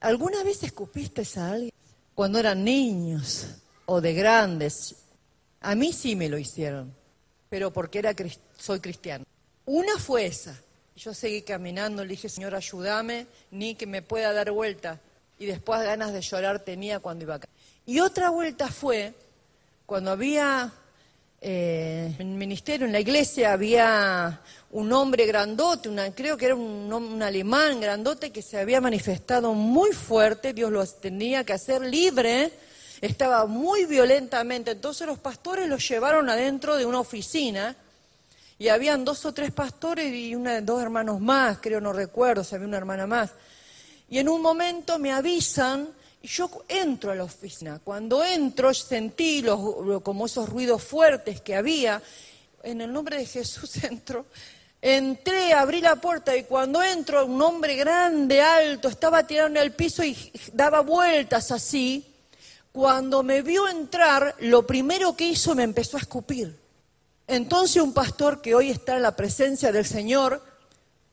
¿Alguna 0.00 0.42
vez 0.44 0.62
escupiste 0.62 1.22
a 1.38 1.50
alguien 1.50 1.72
cuando 2.14 2.38
eran 2.38 2.64
niños 2.64 3.46
o 3.86 4.00
de 4.00 4.14
grandes? 4.14 4.96
A 5.60 5.74
mí 5.74 5.92
sí 5.92 6.14
me 6.16 6.28
lo 6.28 6.38
hicieron, 6.38 6.94
pero 7.48 7.72
porque 7.72 7.98
era, 7.98 8.14
soy 8.56 8.80
cristiano. 8.80 9.24
Una 9.64 9.98
fue 9.98 10.26
esa. 10.26 10.60
Yo 10.96 11.12
seguí 11.12 11.42
caminando, 11.42 12.04
le 12.04 12.10
dije, 12.10 12.28
Señor, 12.28 12.54
ayúdame, 12.54 13.26
ni 13.50 13.74
que 13.74 13.86
me 13.86 14.02
pueda 14.02 14.32
dar 14.32 14.50
vuelta. 14.50 15.00
Y 15.38 15.46
después 15.46 15.82
ganas 15.82 16.12
de 16.12 16.22
llorar 16.22 16.60
tenía 16.60 17.00
cuando 17.00 17.24
iba 17.24 17.34
acá. 17.34 17.48
Y 17.84 18.00
otra 18.00 18.30
vuelta 18.30 18.68
fue 18.68 19.14
cuando 19.84 20.10
había 20.10 20.72
eh, 21.48 22.12
en 22.18 22.32
el 22.32 22.36
ministerio, 22.36 22.86
en 22.86 22.92
la 22.92 22.98
iglesia, 22.98 23.52
había 23.52 24.40
un 24.72 24.92
hombre 24.92 25.26
grandote, 25.26 25.88
creo 26.12 26.36
que 26.36 26.46
era 26.46 26.56
un, 26.56 27.22
alemán 27.22 27.80
grandote 27.80 28.32
que 28.32 28.42
se 28.42 28.58
había 28.58 28.80
manifestado 28.80 29.52
muy 29.52 29.92
fuerte, 29.92 30.52
Dios 30.52 30.72
lo 30.72 30.84
tenía 30.84 31.44
que 31.44 31.52
hacer 31.52 31.82
libre, 31.82 32.50
estaba 33.00 33.46
muy 33.46 33.84
violentamente. 33.84 34.72
Entonces 34.72 35.06
los 35.06 35.20
pastores 35.20 35.68
lo 35.68 35.76
llevaron 35.76 36.28
adentro 36.28 36.76
de 36.76 36.84
una 36.84 36.98
oficina 36.98 37.76
y 38.58 38.66
habían 38.66 39.04
dos 39.04 39.24
o 39.24 39.32
tres 39.32 39.52
pastores 39.52 40.12
y 40.12 40.34
una, 40.34 40.60
dos 40.62 40.82
hermanos 40.82 41.20
más, 41.20 41.58
creo, 41.60 41.80
no 41.80 41.92
recuerdo 41.92 42.42
si 42.42 42.56
había 42.56 42.66
una 42.66 42.78
hermana 42.78 43.06
más. 43.06 43.30
Y 44.10 44.18
en 44.18 44.28
un 44.28 44.42
momento 44.42 44.98
me 44.98 45.12
avisan 45.12 45.90
yo 46.26 46.50
entro 46.68 47.12
a 47.12 47.14
la 47.14 47.24
oficina. 47.24 47.80
Cuando 47.82 48.24
entro 48.24 48.74
sentí 48.74 49.42
los, 49.42 50.02
como 50.02 50.26
esos 50.26 50.48
ruidos 50.48 50.82
fuertes 50.82 51.40
que 51.40 51.54
había. 51.54 52.02
En 52.62 52.80
el 52.80 52.92
nombre 52.92 53.18
de 53.18 53.26
Jesús 53.26 53.76
entro. 53.84 54.26
Entré, 54.82 55.52
abrí 55.52 55.80
la 55.80 55.96
puerta 55.96 56.36
y 56.36 56.44
cuando 56.44 56.82
entro, 56.82 57.24
un 57.26 57.40
hombre 57.40 57.76
grande, 57.76 58.40
alto, 58.42 58.88
estaba 58.88 59.26
tirado 59.26 59.48
en 59.48 59.56
el 59.56 59.72
piso 59.72 60.04
y 60.04 60.16
daba 60.52 60.80
vueltas 60.80 61.50
así. 61.50 62.04
Cuando 62.72 63.22
me 63.22 63.40
vio 63.42 63.66
entrar, 63.68 64.36
lo 64.40 64.66
primero 64.66 65.16
que 65.16 65.28
hizo 65.28 65.54
me 65.54 65.62
empezó 65.62 65.96
a 65.96 66.00
escupir. 66.00 66.56
Entonces 67.26 67.82
un 67.82 67.94
pastor 67.94 68.42
que 68.42 68.54
hoy 68.54 68.70
está 68.70 68.96
en 68.96 69.02
la 69.02 69.16
presencia 69.16 69.72
del 69.72 69.86
Señor 69.86 70.42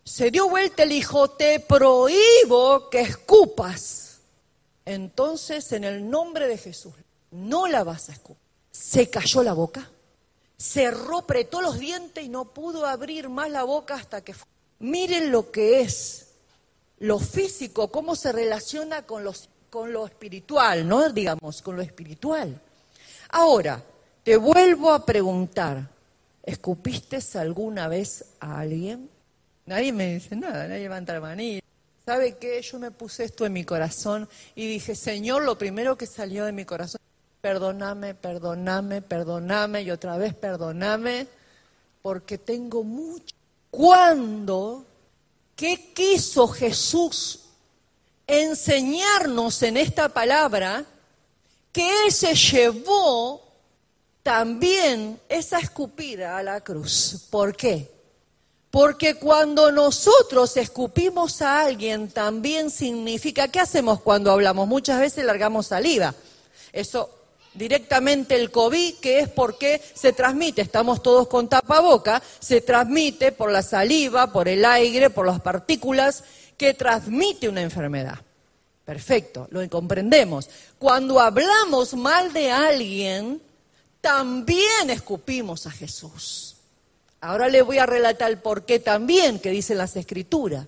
se 0.03 0.29
dio 0.29 0.49
vuelta 0.49 0.83
y 0.83 0.89
le 0.89 0.95
dijo, 0.95 1.29
te 1.29 1.59
prohíbo 1.61 2.89
que 2.89 3.01
escupas. 3.01 4.02
Entonces, 4.85 5.71
en 5.71 5.83
el 5.83 6.09
nombre 6.09 6.47
de 6.47 6.57
Jesús, 6.57 6.93
no 7.31 7.67
la 7.67 7.83
vas 7.83 8.09
a 8.09 8.13
escupir. 8.13 8.41
Se 8.71 9.09
cayó 9.09 9.43
la 9.43 9.53
boca, 9.53 9.89
cerró, 10.57 11.19
apretó 11.19 11.61
los 11.61 11.79
dientes 11.79 12.23
y 12.23 12.29
no 12.29 12.45
pudo 12.45 12.85
abrir 12.85 13.29
más 13.29 13.49
la 13.49 13.63
boca 13.63 13.95
hasta 13.95 14.21
que 14.21 14.33
fue. 14.33 14.47
Miren 14.79 15.31
lo 15.31 15.51
que 15.51 15.81
es 15.81 16.27
lo 16.99 17.19
físico, 17.19 17.89
cómo 17.89 18.15
se 18.15 18.31
relaciona 18.31 19.03
con, 19.03 19.23
los, 19.23 19.49
con 19.69 19.91
lo 19.93 20.05
espiritual, 20.05 20.87
¿no? 20.87 21.09
Digamos, 21.09 21.61
con 21.61 21.75
lo 21.75 21.81
espiritual. 21.81 22.59
Ahora, 23.29 23.83
te 24.23 24.37
vuelvo 24.37 24.91
a 24.91 25.05
preguntar, 25.05 25.89
¿escupiste 26.43 27.19
alguna 27.37 27.87
vez 27.87 28.25
a 28.39 28.59
alguien? 28.59 29.09
Nadie 29.65 29.91
me 29.91 30.13
dice 30.15 30.35
nada, 30.35 30.67
nadie 30.67 30.83
levanta 30.83 31.13
la 31.13 31.21
manilla. 31.21 31.62
¿Sabe 32.05 32.37
qué? 32.37 32.61
Yo 32.61 32.79
me 32.79 32.91
puse 32.91 33.23
esto 33.23 33.45
en 33.45 33.53
mi 33.53 33.63
corazón 33.63 34.27
y 34.55 34.67
dije, 34.67 34.93
Señor, 34.93 35.43
lo 35.43 35.57
primero 35.57 35.97
que 35.97 36.05
salió 36.05 36.43
de 36.43 36.51
mi 36.51 36.65
corazón, 36.65 36.99
perdóname, 37.39 38.13
perdóname, 38.13 39.01
perdóname 39.01 39.83
y 39.83 39.91
otra 39.91 40.17
vez 40.17 40.33
perdóname, 40.33 41.27
porque 42.01 42.37
tengo 42.37 42.83
mucho. 42.83 43.33
¿Cuándo? 43.71 44.85
¿Qué 45.55 45.93
quiso 45.93 46.47
Jesús 46.49 47.39
enseñarnos 48.27 49.63
en 49.63 49.77
esta 49.77 50.09
palabra? 50.09 50.83
Que 51.71 52.05
Él 52.05 52.11
se 52.11 52.35
llevó 52.35 53.41
también 54.23 55.21
esa 55.29 55.59
escupida 55.59 56.37
a 56.37 56.43
la 56.43 56.61
cruz. 56.61 57.27
¿Por 57.29 57.55
qué? 57.55 57.89
Porque 58.73 59.13
cuando 59.13 59.71
nosotros 59.71 60.57
escupimos 60.57 61.43
a 61.43 61.61
alguien 61.61 62.09
también 62.09 62.71
significa, 62.71 63.47
¿qué 63.47 63.59
hacemos 63.59 64.01
cuando 64.01 64.31
hablamos? 64.31 64.67
Muchas 64.67 64.99
veces 64.99 65.25
largamos 65.25 65.67
saliva. 65.67 66.15
Eso 66.71 67.07
directamente 67.53 68.33
el 68.33 68.49
COVID, 68.49 68.95
que 68.95 69.19
es 69.19 69.29
porque 69.29 69.79
se 69.93 70.11
transmite, 70.11 70.63
estamos 70.63 71.03
todos 71.03 71.27
con 71.27 71.47
tapaboca, 71.47 72.19
se 72.39 72.61
transmite 72.61 73.31
por 73.31 73.51
la 73.51 73.61
saliva, 73.61 74.33
por 74.33 74.47
el 74.47 74.65
aire, 74.65 75.11
por 75.11 75.27
las 75.27 75.39
partículas, 75.39 76.23
que 76.57 76.73
transmite 76.73 77.47
una 77.47 77.61
enfermedad. 77.61 78.17
Perfecto, 78.83 79.47
lo 79.51 79.69
comprendemos. 79.69 80.49
Cuando 80.79 81.19
hablamos 81.19 81.93
mal 81.93 82.33
de 82.33 82.49
alguien, 82.49 83.39
también 84.01 84.89
escupimos 84.89 85.67
a 85.67 85.71
Jesús. 85.71 86.52
Ahora 87.23 87.47
le 87.47 87.61
voy 87.61 87.77
a 87.77 87.85
relatar 87.85 88.29
el 88.29 88.39
por 88.39 88.65
qué 88.65 88.79
también 88.79 89.39
que 89.39 89.49
dicen 89.49 89.77
las 89.77 89.95
escrituras. 89.95 90.67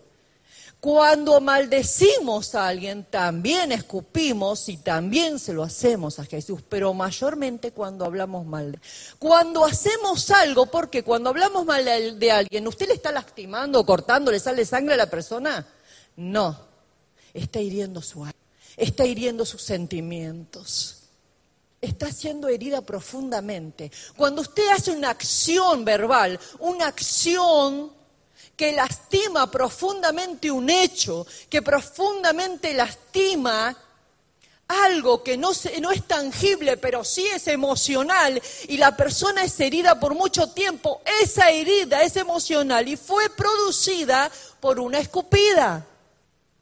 Cuando 0.80 1.42
maldecimos 1.42 2.56
a 2.56 2.70
alguien, 2.70 3.04
también 3.04 3.74
escupimos 3.74 4.70
y 4.70 4.78
también 4.78 5.38
se 5.38 5.52
lo 5.52 5.64
hacemos 5.64 6.18
a 6.18 6.24
Jesús, 6.24 6.62
pero 6.70 6.94
mayormente 6.94 7.72
cuando 7.72 8.06
hablamos 8.06 8.46
mal. 8.46 8.80
Cuando 9.20 9.66
hacemos 9.66 10.32
algo, 10.32 10.68
porque 10.68 11.04
cuando 11.04 11.30
hablamos 11.30 11.66
mal 11.66 11.84
de 11.84 12.32
alguien, 12.32 12.68
¿usted 12.68 12.88
le 12.88 12.94
está 12.94 13.12
lastimando, 13.12 13.86
cortando, 13.86 14.32
le 14.32 14.40
sale 14.40 14.64
sangre 14.64 14.94
a 14.94 14.98
la 14.98 15.10
persona? 15.10 15.68
No, 16.16 16.58
está 17.34 17.60
hiriendo 17.60 18.02
su 18.02 18.24
alma, 18.24 18.40
está 18.78 19.06
hiriendo 19.06 19.44
sus 19.46 19.62
sentimientos 19.62 21.05
está 21.86 22.12
siendo 22.12 22.48
herida 22.48 22.82
profundamente. 22.82 23.92
Cuando 24.16 24.42
usted 24.42 24.68
hace 24.70 24.92
una 24.92 25.10
acción 25.10 25.86
verbal, 25.86 26.40
una 26.60 26.88
acción 26.88 27.92
que 28.56 28.72
lastima 28.72 29.50
profundamente 29.52 30.50
un 30.50 30.70
hecho, 30.70 31.26
que 31.50 31.62
profundamente 31.62 32.74
lastima 32.74 33.76
algo 34.68 35.22
que 35.22 35.38
no, 35.38 35.52
no, 35.82 35.92
es 35.92 36.08
tangible, 36.08 36.78
pero 36.78 37.04
sí 37.04 37.26
es 37.28 37.48
emocional, 37.48 38.42
y 38.68 38.78
la 38.78 38.96
persona 38.98 39.44
es 39.44 39.60
herida 39.60 40.00
por 40.00 40.16
mucho 40.16 40.48
tiempo, 40.52 41.02
esa 41.22 41.52
herida 41.52 42.02
es 42.02 42.16
emocional 42.16 42.88
y 42.88 42.98
fue 42.98 43.30
producida 43.30 44.32
por 44.60 44.80
una 44.80 45.00
escupida 45.00 45.86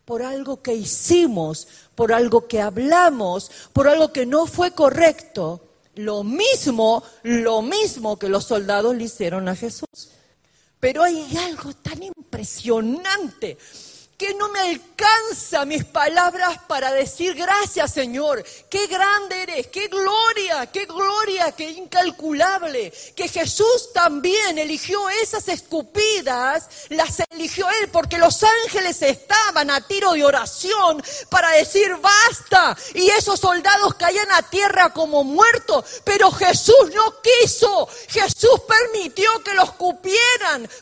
por 0.05 0.22
algo 0.22 0.62
que 0.62 0.74
hicimos, 0.74 1.67
por 1.95 2.12
algo 2.12 2.48
que 2.48 2.62
hablamos, 2.62 3.51
por 3.72 3.88
algo 3.88 4.12
que 4.12 4.25
no 4.25 4.45
fue 4.45 4.72
correcto. 4.72 5.62
Lo 5.95 6.24
mismo, 6.24 7.03
lo 7.22 7.62
mismo 7.62 8.17
que 8.17 8.29
los 8.29 8.45
soldados 8.45 8.95
le 8.95 9.05
hicieron 9.05 9.48
a 9.48 9.55
Jesús. 9.55 10.10
Pero 10.79 11.03
hay 11.03 11.38
algo 11.38 11.74
tan 11.74 12.03
impresionante, 12.03 13.57
que 14.23 14.33
no 14.35 14.47
me 14.47 14.59
alcanza 14.61 15.65
mis 15.65 15.83
palabras 15.83 16.57
para 16.65 16.93
decir 16.93 17.35
gracias 17.35 17.91
Señor, 17.91 18.41
qué 18.69 18.87
grande 18.87 19.43
eres, 19.43 19.67
qué 19.67 19.89
gloria, 19.89 20.65
qué 20.67 20.85
gloria, 20.85 21.51
qué 21.51 21.71
incalculable, 21.71 22.93
que 23.17 23.27
Jesús 23.27 23.91
también 23.93 24.57
eligió 24.57 25.09
esas 25.09 25.49
escupidas, 25.49 26.69
las 26.87 27.21
eligió 27.31 27.67
Él 27.81 27.89
porque 27.89 28.17
los 28.17 28.41
ángeles 28.43 29.01
estaban 29.01 29.69
a 29.69 29.85
tiro 29.85 30.13
de 30.13 30.23
oración 30.23 31.03
para 31.27 31.51
decir 31.51 31.93
basta 31.97 32.77
y 32.93 33.09
esos 33.09 33.41
soldados 33.41 33.95
caían 33.95 34.31
a 34.31 34.41
tierra 34.43 34.93
como 34.93 35.25
muertos, 35.25 35.83
pero 36.05 36.31
Jesús 36.31 36.91
no 36.95 37.15
quiso, 37.21 37.89
Jesús 38.07 38.61
permitió 38.65 39.43
que 39.43 39.53
los 39.53 39.73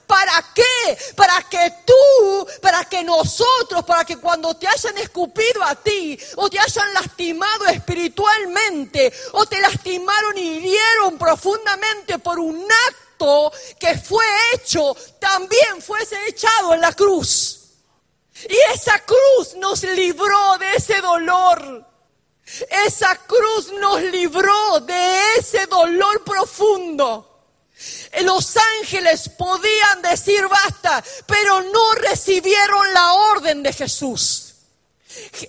¿para 0.08 0.54
qué? 0.54 0.98
Para 1.16 1.42
que 1.50 1.74
tú, 1.86 2.48
para 2.62 2.86
que 2.86 3.04
nosotros, 3.04 3.84
para 3.86 4.06
que 4.06 4.18
cuando 4.18 4.56
te 4.56 4.68
hayan 4.68 4.98
escupido 4.98 5.64
a 5.64 5.76
ti 5.76 6.18
o 6.36 6.50
te 6.50 6.60
hayan 6.60 6.94
lastimado 6.94 7.68
espiritualmente 7.68 9.14
o 9.34 9.46
te 9.46 9.60
lastimaron 9.60 10.38
y 10.38 10.42
hirieron 10.42 11.18
profundamente 11.18 12.20
por 12.20 12.40
un 12.40 12.66
acto 12.88 13.52
que 13.80 13.98
fue 13.98 14.26
hecho, 14.54 14.96
también 15.20 15.82
fuese 15.82 16.18
echado 16.28 16.74
en 16.74 16.82
la 16.82 16.94
cruz. 16.94 17.60
Y 18.50 18.58
esa 18.74 19.00
cruz 19.06 19.56
nos 19.58 19.84
libró 19.84 20.58
de 20.58 20.76
ese 20.76 21.00
dolor. 21.02 21.86
Esa 22.86 23.16
cruz 23.16 23.72
nos 23.80 24.02
libró 24.02 24.80
de 24.82 25.36
ese 25.38 25.68
dolor 25.68 26.24
profundo. 26.24 27.31
Los 28.24 28.56
ángeles 28.80 29.30
podían 29.30 30.02
decir 30.02 30.48
basta, 30.48 31.04
pero 31.26 31.62
no 31.62 31.94
recibieron 31.96 32.94
la 32.94 33.14
orden 33.14 33.64
de 33.64 33.74
Jesús. 33.74 34.52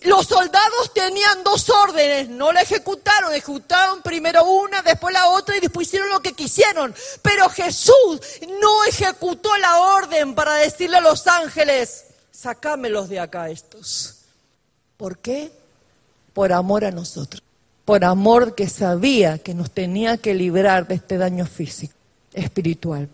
Los 0.02 0.26
soldados 0.26 0.92
tenían 0.92 1.44
dos 1.44 1.70
órdenes, 1.70 2.28
no 2.28 2.52
la 2.52 2.62
ejecutaron, 2.62 3.32
ejecutaron 3.32 4.02
primero 4.02 4.44
una, 4.44 4.82
después 4.82 5.14
la 5.14 5.28
otra 5.28 5.56
y 5.56 5.60
después 5.60 5.86
hicieron 5.86 6.08
lo 6.08 6.20
que 6.20 6.32
quisieron. 6.32 6.94
Pero 7.22 7.48
Jesús 7.48 8.20
no 8.60 8.84
ejecutó 8.84 9.56
la 9.58 9.78
orden 9.78 10.34
para 10.34 10.54
decirle 10.54 10.96
a 10.96 11.00
los 11.00 11.26
ángeles, 11.26 12.06
sacámelos 12.32 13.08
de 13.08 13.20
acá 13.20 13.50
estos. 13.50 14.16
¿Por 14.96 15.18
qué? 15.18 15.52
Por 16.32 16.52
amor 16.52 16.84
a 16.84 16.90
nosotros, 16.90 17.42
por 17.84 18.04
amor 18.04 18.54
que 18.54 18.68
sabía 18.68 19.38
que 19.38 19.54
nos 19.54 19.70
tenía 19.70 20.16
que 20.16 20.34
librar 20.34 20.88
de 20.88 20.96
este 20.96 21.18
daño 21.18 21.46
físico 21.46 22.01
espiritual. 22.34 23.08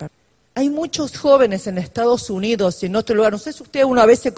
Hay 0.59 0.71
muchos 0.71 1.17
jóvenes 1.17 1.69
en 1.69 1.79
Estados 1.79 2.31
Unidos 2.31 2.83
y 2.83 2.87
en 2.87 2.97
otro 2.97 3.15
lugar. 3.15 3.31
No 3.33 3.39
sé 3.39 3.53
si 3.53 3.63
usted 3.63 3.85
una 3.85 4.05
vez 4.05 4.19
se, 4.19 4.33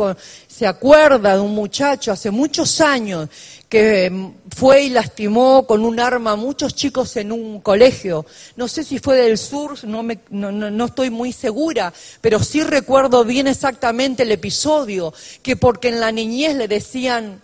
se 0.49 0.67
acuerda 0.67 1.35
de 1.35 1.41
un 1.41 1.55
muchacho 1.55 2.13
hace 2.13 2.31
muchos 2.31 2.83
años 2.83 3.31
que 3.71 4.11
mm, 4.11 4.33
fue 4.55 4.83
y 4.83 4.91
lastimó 4.91 5.67
con 5.67 5.83
un 5.83 5.99
arma 5.99 6.33
a 6.33 6.37
muchos 6.37 6.75
chicos 6.75 7.17
en 7.17 7.33
un 7.33 7.61
colegio. 7.61 8.27
No 8.57 8.69
sé 8.69 8.85
si 8.85 8.99
fue 8.99 9.17
del 9.17 9.39
sur, 9.39 9.83
no, 9.85 10.03
me, 10.03 10.19
no, 10.29 10.53
no, 10.53 10.85
estoy 10.85 11.09
muy 11.09 11.33
segura, 11.33 11.91
pero 12.21 12.39
sí 12.41 12.63
recuerdo 12.65 13.25
bien 13.25 13.47
exactamente 13.47 14.25
el 14.25 14.33
episodio, 14.33 15.15
que 15.43 15.57
porque 15.57 15.89
en 15.89 16.01
la 16.01 16.13
niñez 16.13 16.55
le 16.55 16.69
decían, 16.69 17.41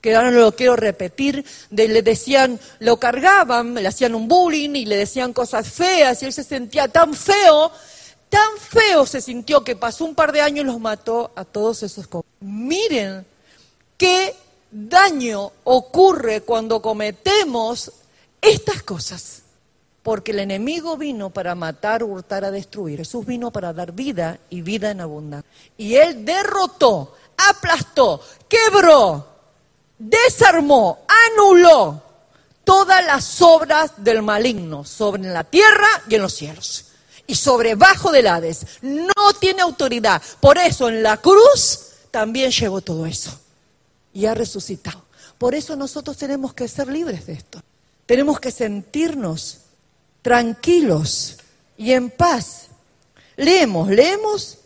que 0.00 0.14
ahora 0.14 0.30
no 0.30 0.40
lo 0.40 0.52
quiero 0.54 0.76
repetir, 0.76 1.44
le 1.70 2.02
decían, 2.02 2.58
lo 2.78 2.98
cargaban, 2.98 3.74
le 3.74 3.88
hacían 3.88 4.14
un 4.14 4.28
bullying 4.28 4.70
y 4.74 4.86
le 4.86 4.96
decían 4.96 5.32
cosas 5.32 5.68
feas 5.68 6.22
y 6.22 6.26
él 6.26 6.32
se 6.32 6.44
sentía 6.44 6.88
tan 6.88 7.14
feo, 7.14 7.72
tan 8.28 8.56
feo 8.58 9.06
se 9.06 9.20
sintió 9.20 9.64
que 9.64 9.76
pasó 9.76 10.04
un 10.04 10.14
par 10.14 10.32
de 10.32 10.40
años 10.40 10.64
y 10.64 10.66
los 10.66 10.78
mató 10.78 11.32
a 11.34 11.44
todos 11.44 11.82
esos. 11.82 12.06
Miren 12.40 13.26
qué 13.96 14.34
daño 14.70 15.52
ocurre 15.64 16.42
cuando 16.42 16.80
cometemos 16.80 17.92
estas 18.40 18.82
cosas. 18.82 19.42
Porque 20.02 20.30
el 20.30 20.38
enemigo 20.38 20.96
vino 20.96 21.28
para 21.28 21.54
matar, 21.54 22.02
hurtar, 22.02 22.44
a 22.44 22.50
destruir. 22.50 23.00
Jesús 23.00 23.26
vino 23.26 23.50
para 23.50 23.74
dar 23.74 23.92
vida 23.92 24.38
y 24.48 24.62
vida 24.62 24.90
en 24.90 25.02
abundancia. 25.02 25.50
Y 25.76 25.96
él 25.96 26.24
derrotó, 26.24 27.14
aplastó, 27.36 28.22
quebró 28.48 29.37
desarmó, 29.98 31.04
anuló 31.32 32.02
todas 32.64 33.04
las 33.04 33.40
obras 33.42 33.92
del 33.96 34.22
maligno 34.22 34.84
sobre 34.84 35.22
la 35.22 35.44
tierra 35.44 35.88
y 36.08 36.14
en 36.14 36.22
los 36.22 36.34
cielos. 36.34 36.84
Y 37.26 37.34
sobre 37.34 37.74
bajo 37.74 38.10
del 38.10 38.26
Hades. 38.26 38.66
No 38.82 39.32
tiene 39.38 39.62
autoridad. 39.62 40.22
Por 40.40 40.56
eso 40.56 40.88
en 40.88 41.02
la 41.02 41.18
cruz 41.18 41.80
también 42.10 42.50
llevó 42.50 42.80
todo 42.80 43.06
eso. 43.06 43.38
Y 44.14 44.26
ha 44.26 44.34
resucitado. 44.34 45.04
Por 45.36 45.54
eso 45.54 45.76
nosotros 45.76 46.16
tenemos 46.16 46.54
que 46.54 46.68
ser 46.68 46.88
libres 46.88 47.26
de 47.26 47.34
esto. 47.34 47.62
Tenemos 48.06 48.40
que 48.40 48.50
sentirnos 48.50 49.58
tranquilos 50.22 51.36
y 51.76 51.92
en 51.92 52.10
paz. 52.10 52.68
Leemos, 53.36 53.88
leemos. 53.88 54.58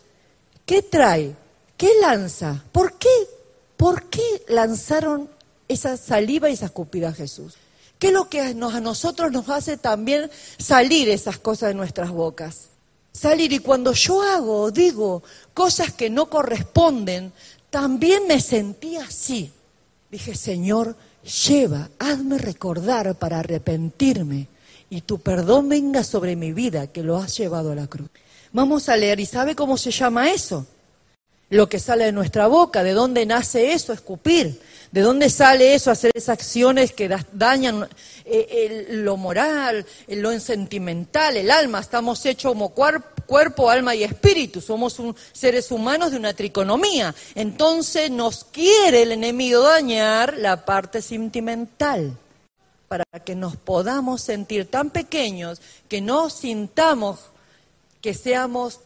¿Qué 0.65 0.81
trae? 0.81 1.35
¿Qué 1.77 1.89
lanza? 2.01 2.63
¿Por 2.71 2.97
qué 2.97 3.09
¿Por 3.77 4.09
qué 4.09 4.43
lanzaron 4.47 5.29
esa 5.67 5.97
saliva 5.97 6.49
y 6.49 6.53
esa 6.53 6.65
escupida 6.65 7.09
a 7.09 7.13
Jesús? 7.13 7.55
¿Qué 7.99 8.07
es 8.07 8.13
lo 8.13 8.29
que 8.29 8.41
a 8.41 8.53
nosotros 8.53 9.31
nos 9.31 9.47
hace 9.49 9.77
también 9.77 10.29
salir 10.57 11.09
esas 11.09 11.37
cosas 11.39 11.69
de 11.69 11.75
nuestras 11.75 12.11
bocas? 12.11 12.67
Salir 13.11 13.53
y 13.53 13.59
cuando 13.59 13.93
yo 13.93 14.21
hago, 14.21 14.71
digo 14.71 15.23
cosas 15.53 15.93
que 15.93 16.09
no 16.09 16.29
corresponden, 16.29 17.31
también 17.69 18.27
me 18.27 18.41
sentí 18.41 18.97
así. 18.97 19.51
Dije, 20.11 20.35
Señor, 20.35 20.95
lleva, 21.47 21.89
hazme 21.99 22.37
recordar 22.37 23.15
para 23.15 23.39
arrepentirme 23.39 24.47
y 24.89 25.01
tu 25.01 25.19
perdón 25.19 25.69
venga 25.69 26.03
sobre 26.03 26.35
mi 26.35 26.53
vida 26.53 26.87
que 26.87 27.03
lo 27.03 27.17
has 27.17 27.37
llevado 27.37 27.71
a 27.71 27.75
la 27.75 27.87
cruz. 27.87 28.09
Vamos 28.51 28.89
a 28.89 28.97
leer, 28.97 29.19
¿y 29.19 29.25
sabe 29.25 29.55
cómo 29.55 29.77
se 29.77 29.91
llama 29.91 30.29
eso? 30.29 30.67
Lo 31.53 31.69
que 31.69 31.79
sale 31.79 32.05
de 32.05 32.11
nuestra 32.11 32.47
boca, 32.47 32.81
de 32.81 32.93
dónde 32.93 33.27
nace 33.27 33.73
eso, 33.73 33.93
escupir, 33.93 34.59
de 34.91 35.01
dónde 35.01 35.29
sale 35.29 35.75
eso, 35.75 35.91
hacer 35.91 36.11
esas 36.15 36.29
acciones 36.29 36.93
que 36.93 37.15
dañan 37.31 37.87
eh, 38.25 38.87
lo 38.89 39.17
moral, 39.17 39.85
lo 40.07 40.39
sentimental, 40.39 41.37
el 41.37 41.51
alma. 41.51 41.79
Estamos 41.79 42.25
hechos 42.25 42.53
como 42.53 42.69
cuerpo, 42.69 43.69
alma 43.69 43.93
y 43.93 44.03
espíritu, 44.03 44.61
somos 44.61 44.99
seres 45.31 45.71
humanos 45.71 46.09
de 46.09 46.17
una 46.17 46.33
triconomía. 46.33 47.13
Entonces 47.35 48.09
nos 48.09 48.45
quiere 48.45 49.03
el 49.03 49.11
enemigo 49.11 49.61
dañar 49.61 50.35
la 50.39 50.65
parte 50.65 51.03
sentimental 51.03 52.17
para 52.87 53.05
que 53.23 53.35
nos 53.35 53.57
podamos 53.57 54.23
sentir 54.23 54.71
tan 54.71 54.89
pequeños 54.89 55.61
que 55.87 56.01
no 56.01 56.31
sintamos 56.31 57.19
que 58.01 58.15
seamos 58.15 58.79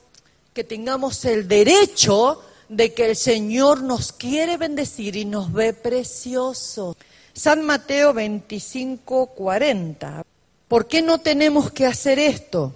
que 0.54 0.66
tengamos 0.66 1.24
el 1.24 1.48
derecho 1.48 2.42
de 2.70 2.94
que 2.94 3.10
el 3.10 3.16
Señor 3.16 3.82
nos 3.82 4.12
quiere 4.12 4.58
bendecir 4.58 5.16
y 5.16 5.26
nos 5.26 5.52
ve 5.54 5.74
precioso. 5.74 6.98
San 7.34 7.64
Mateo 7.64 8.14
25, 8.14 9.28
40. 9.28 10.24
¿Por 10.68 10.88
qué 10.88 11.02
no 11.02 11.20
tenemos 11.20 11.72
que 11.72 11.86
hacer 11.86 12.20
esto? 12.20 12.74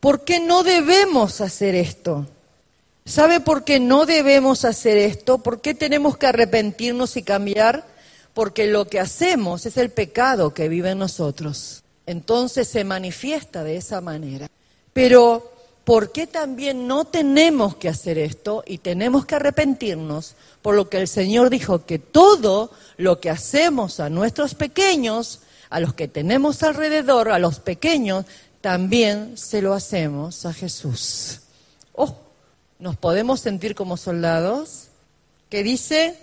¿Por 0.00 0.24
qué 0.24 0.40
no 0.40 0.62
debemos 0.62 1.40
hacer 1.40 1.74
esto? 1.74 2.26
¿Sabe 3.04 3.40
por 3.40 3.64
qué 3.64 3.80
no 3.80 4.04
debemos 4.04 4.64
hacer 4.64 4.98
esto? 4.98 5.38
¿Por 5.38 5.60
qué 5.60 5.74
tenemos 5.74 6.18
que 6.18 6.26
arrepentirnos 6.26 7.16
y 7.16 7.22
cambiar? 7.22 7.86
Porque 8.34 8.66
lo 8.66 8.86
que 8.86 9.00
hacemos 9.00 9.64
es 9.64 9.78
el 9.78 9.90
pecado 9.90 10.52
que 10.52 10.68
vive 10.68 10.90
en 10.90 10.98
nosotros. 10.98 11.82
Entonces 12.06 12.68
se 12.68 12.84
manifiesta 12.84 13.64
de 13.64 13.76
esa 13.76 14.00
manera. 14.00 14.48
Pero 14.92 15.57
¿por 15.88 16.12
qué 16.12 16.26
también 16.26 16.86
no 16.86 17.06
tenemos 17.06 17.76
que 17.76 17.88
hacer 17.88 18.18
esto 18.18 18.62
y 18.66 18.76
tenemos 18.76 19.24
que 19.24 19.36
arrepentirnos? 19.36 20.34
Por 20.60 20.74
lo 20.74 20.90
que 20.90 20.98
el 20.98 21.08
Señor 21.08 21.48
dijo 21.48 21.86
que 21.86 21.98
todo 21.98 22.70
lo 22.98 23.20
que 23.20 23.30
hacemos 23.30 23.98
a 23.98 24.10
nuestros 24.10 24.54
pequeños, 24.54 25.40
a 25.70 25.80
los 25.80 25.94
que 25.94 26.06
tenemos 26.06 26.62
alrededor, 26.62 27.30
a 27.30 27.38
los 27.38 27.60
pequeños, 27.60 28.26
también 28.60 29.38
se 29.38 29.62
lo 29.62 29.72
hacemos 29.72 30.44
a 30.44 30.52
Jesús. 30.52 31.40
Oh, 31.94 32.16
¿nos 32.78 32.98
podemos 32.98 33.40
sentir 33.40 33.74
como 33.74 33.96
soldados? 33.96 34.88
¿Qué 35.48 35.62
dice 35.62 36.18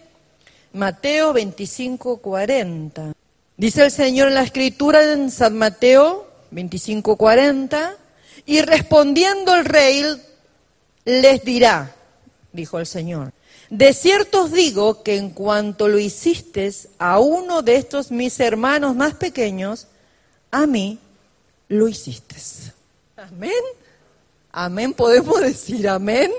Mateo 0.74 1.34
25, 1.34 2.18
40. 2.18 3.14
Dice 3.58 3.84
el 3.84 3.90
Señor 3.90 4.28
en 4.28 4.36
la 4.36 4.44
escritura 4.44 5.12
en 5.12 5.32
San 5.32 5.58
Mateo 5.58 6.28
25, 6.52 7.16
40 7.16 8.05
y 8.46 8.62
respondiendo 8.62 9.56
el 9.56 9.66
rey 9.66 10.04
les 11.06 11.44
dirá, 11.44 11.96
dijo 12.52 12.80
el 12.80 12.86
Señor, 12.86 13.34
de 13.70 13.94
cierto 13.94 14.44
os 14.44 14.52
digo 14.52 15.02
que 15.02 15.18
en 15.18 15.32
cuanto 15.32 15.88
lo 15.88 15.98
hiciste 15.98 16.72
a 17.00 17.20
uno 17.20 17.62
de 17.62 17.78
estos 17.78 18.12
mis 18.12 18.40
hermanos 18.40 18.96
más 18.96 19.16
pequeños, 19.16 19.88
a 20.52 20.68
mí 20.68 21.00
lo 21.68 21.88
hiciste. 21.88 22.36
Amén. 23.18 23.52
Amén, 24.52 24.94
podemos 24.94 25.42
decir 25.42 25.88
amén. 25.90 26.32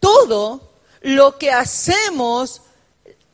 Todo 0.00 0.72
lo 1.00 1.38
que 1.38 1.50
hacemos, 1.50 2.62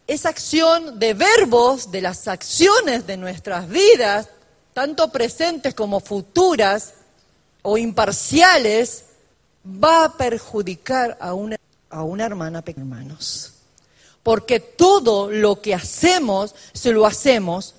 esa 0.07 0.29
acción 0.29 0.99
de 0.99 1.15
verbos, 1.15 1.91
de 1.91 2.03
las 2.03 2.29
acciones 2.29 3.07
de 3.07 3.17
nuestras 3.17 3.69
vidas, 3.69 4.29
tanto 4.75 5.11
presentes 5.11 5.75
como 5.75 6.01
futuras 6.01 6.93
o 7.63 7.79
imparciales, 7.79 9.05
va 9.65 10.05
a 10.05 10.17
perjudicar 10.17 11.17
a 11.21 11.35
una, 11.35 11.57
a 11.91 12.03
una 12.03 12.25
hermana, 12.25 12.63
hermanos. 12.67 13.53
Porque 14.23 14.61
todo 14.61 15.31
lo 15.31 15.61
que 15.61 15.75
hacemos, 15.75 16.55
se 16.73 16.93
lo 16.93 17.07
hacemos. 17.07 17.75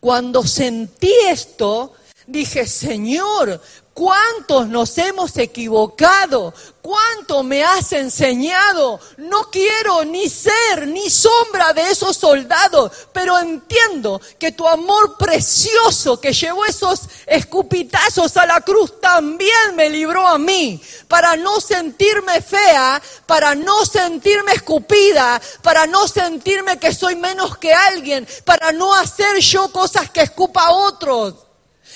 Cuando 0.00 0.46
sentí 0.46 1.12
esto, 1.28 1.94
dije, 2.30 2.66
Señor, 2.66 3.60
¿Cuántos 4.00 4.68
nos 4.68 4.96
hemos 4.96 5.36
equivocado? 5.36 6.54
¿Cuánto 6.80 7.42
me 7.42 7.62
has 7.62 7.92
enseñado? 7.92 8.98
No 9.18 9.50
quiero 9.50 10.04
ni 10.04 10.26
ser 10.28 10.88
ni 10.88 11.10
sombra 11.10 11.74
de 11.74 11.90
esos 11.90 12.16
soldados, 12.16 12.92
pero 13.12 13.38
entiendo 13.38 14.18
que 14.38 14.52
tu 14.52 14.66
amor 14.66 15.18
precioso 15.18 16.18
que 16.18 16.32
llevó 16.32 16.64
esos 16.64 17.00
escupitazos 17.26 18.36
a 18.38 18.46
la 18.46 18.62
cruz 18.62 19.00
también 19.00 19.76
me 19.76 19.90
libró 19.90 20.26
a 20.26 20.38
mí, 20.38 20.80
para 21.06 21.36
no 21.36 21.60
sentirme 21.60 22.40
fea, 22.40 23.02
para 23.26 23.54
no 23.54 23.84
sentirme 23.84 24.52
escupida, 24.52 25.42
para 25.62 25.86
no 25.86 26.08
sentirme 26.08 26.78
que 26.78 26.94
soy 26.94 27.16
menos 27.16 27.58
que 27.58 27.74
alguien, 27.74 28.26
para 28.46 28.72
no 28.72 28.94
hacer 28.94 29.40
yo 29.40 29.70
cosas 29.72 30.08
que 30.10 30.22
escupa 30.22 30.68
a 30.68 30.72
otros 30.72 31.49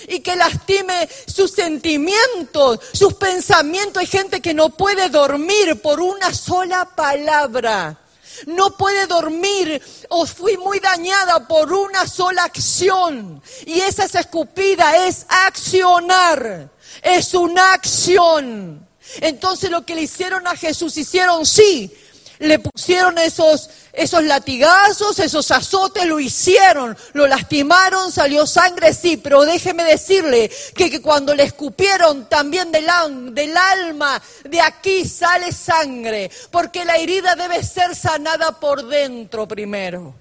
y 0.09 0.21
que 0.21 0.37
lastime 0.37 1.09
sus 1.27 1.51
sentimientos, 1.51 2.81
sus 2.93 3.15
pensamientos. 3.15 4.01
Hay 4.01 4.07
gente 4.07 4.41
que 4.41 4.55
no 4.55 4.71
puede 4.71 5.09
dormir 5.09 5.81
por 5.81 6.01
una 6.01 6.33
sola 6.35 6.85
palabra. 6.95 8.01
No 8.47 8.77
puede 8.77 9.07
dormir 9.07 9.81
o 10.09 10.27
fui 10.27 10.57
muy 10.57 10.81
dañada 10.81 11.47
por 11.47 11.73
una 11.73 12.07
sola 12.07 12.45
acción. 12.45 13.43
Y 13.65 13.81
esa 13.81 14.05
es 14.05 14.15
escupida, 14.15 15.07
es 15.07 15.27
accionar. 15.29 16.71
Es 17.03 17.35
una 17.35 17.73
acción. 17.73 18.87
Entonces 19.21 19.71
lo 19.71 19.85
que 19.85 19.95
le 19.95 20.03
hicieron 20.03 20.47
a 20.47 20.57
Jesús, 20.57 20.97
hicieron 20.97 21.47
sí, 21.47 21.93
le 22.39 22.59
pusieron 22.59 23.19
esos, 23.19 23.71
esos 23.93 24.23
latigazos, 24.25 25.19
esos 25.19 25.51
azotes, 25.51 26.05
lo 26.07 26.19
hicieron, 26.19 26.97
lo 27.13 27.27
lastimaron, 27.27 28.11
salió 28.11 28.47
sangre, 28.47 28.93
sí, 28.93 29.17
pero 29.17 29.43
déjeme 29.43 29.85
decirle 29.85 30.51
que, 30.75 31.01
cuando 31.01 31.35
le 31.35 31.45
escupieron 31.45 32.29
también 32.29 32.73
del, 32.73 32.87
del 33.35 33.57
alma, 33.57 34.21
de 34.45 34.61
aquí 34.61 35.05
sale 35.05 35.53
sangre, 35.53 36.31
porque 36.51 36.85
la 36.85 36.97
herida 36.97 37.35
debe 37.37 37.63
ser 37.63 37.95
sanada 37.95 38.59
por 38.59 38.87
dentro 38.87 39.47
primero. 39.47 40.15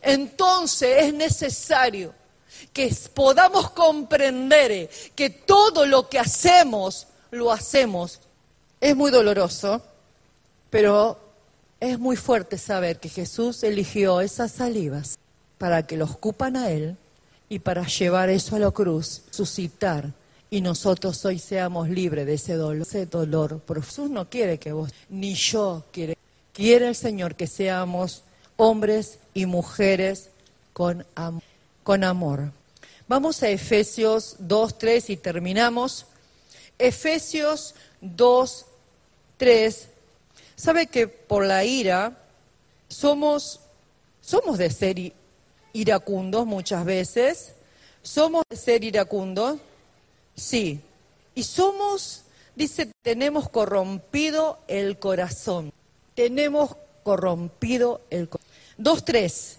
Entonces 0.00 1.04
es 1.04 1.14
necesario 1.14 2.14
que 2.72 2.94
podamos 3.14 3.70
comprender 3.70 4.88
que 5.14 5.30
todo 5.30 5.86
lo 5.86 6.08
que 6.08 6.18
hacemos, 6.18 7.06
lo 7.30 7.52
hacemos. 7.52 8.20
Es 8.80 8.96
muy 8.96 9.10
doloroso, 9.10 9.82
pero 10.70 11.31
es 11.82 11.98
muy 11.98 12.14
fuerte 12.14 12.58
saber 12.58 13.00
que 13.00 13.08
Jesús 13.08 13.64
eligió 13.64 14.20
esas 14.20 14.52
salivas 14.52 15.18
para 15.58 15.84
que 15.84 15.96
los 15.96 16.16
cupan 16.16 16.56
a 16.56 16.70
Él 16.70 16.96
y 17.48 17.58
para 17.58 17.84
llevar 17.84 18.30
eso 18.30 18.54
a 18.54 18.60
la 18.60 18.70
cruz, 18.70 19.22
suscitar 19.30 20.12
y 20.48 20.60
nosotros 20.60 21.24
hoy 21.24 21.40
seamos 21.40 21.88
libres 21.88 22.24
de 22.24 22.34
ese 22.34 22.54
dolor, 22.54 22.82
ese 22.82 23.06
dolor. 23.06 23.60
Jesús 23.66 24.08
no 24.10 24.30
quiere 24.30 24.58
que 24.58 24.70
vos, 24.70 24.92
ni 25.08 25.34
yo 25.34 25.84
quiere. 25.90 26.16
Quiere 26.52 26.86
el 26.86 26.94
Señor 26.94 27.34
que 27.34 27.48
seamos 27.48 28.22
hombres 28.56 29.18
y 29.34 29.46
mujeres 29.46 30.28
con, 30.72 31.04
con 31.82 32.04
amor. 32.04 32.52
Vamos 33.08 33.42
a 33.42 33.48
Efesios 33.48 34.36
2, 34.38 34.78
3 34.78 35.10
y 35.10 35.16
terminamos. 35.16 36.06
Efesios 36.78 37.74
2, 38.00 38.66
3 39.36 39.88
Sabe 40.56 40.86
que 40.86 41.08
por 41.08 41.46
la 41.46 41.64
ira 41.64 42.18
somos, 42.88 43.60
somos 44.20 44.58
de 44.58 44.70
ser 44.70 45.12
iracundos 45.72 46.46
muchas 46.46 46.84
veces. 46.84 47.54
Somos 48.02 48.42
de 48.50 48.56
ser 48.56 48.82
iracundos, 48.82 49.58
sí. 50.34 50.80
Y 51.34 51.44
somos, 51.44 52.22
dice, 52.56 52.90
tenemos 53.02 53.48
corrompido 53.48 54.58
el 54.66 54.98
corazón. 54.98 55.72
Tenemos 56.14 56.76
corrompido 57.04 58.00
el 58.10 58.28
corazón. 58.28 58.50
2.3. 58.78 59.56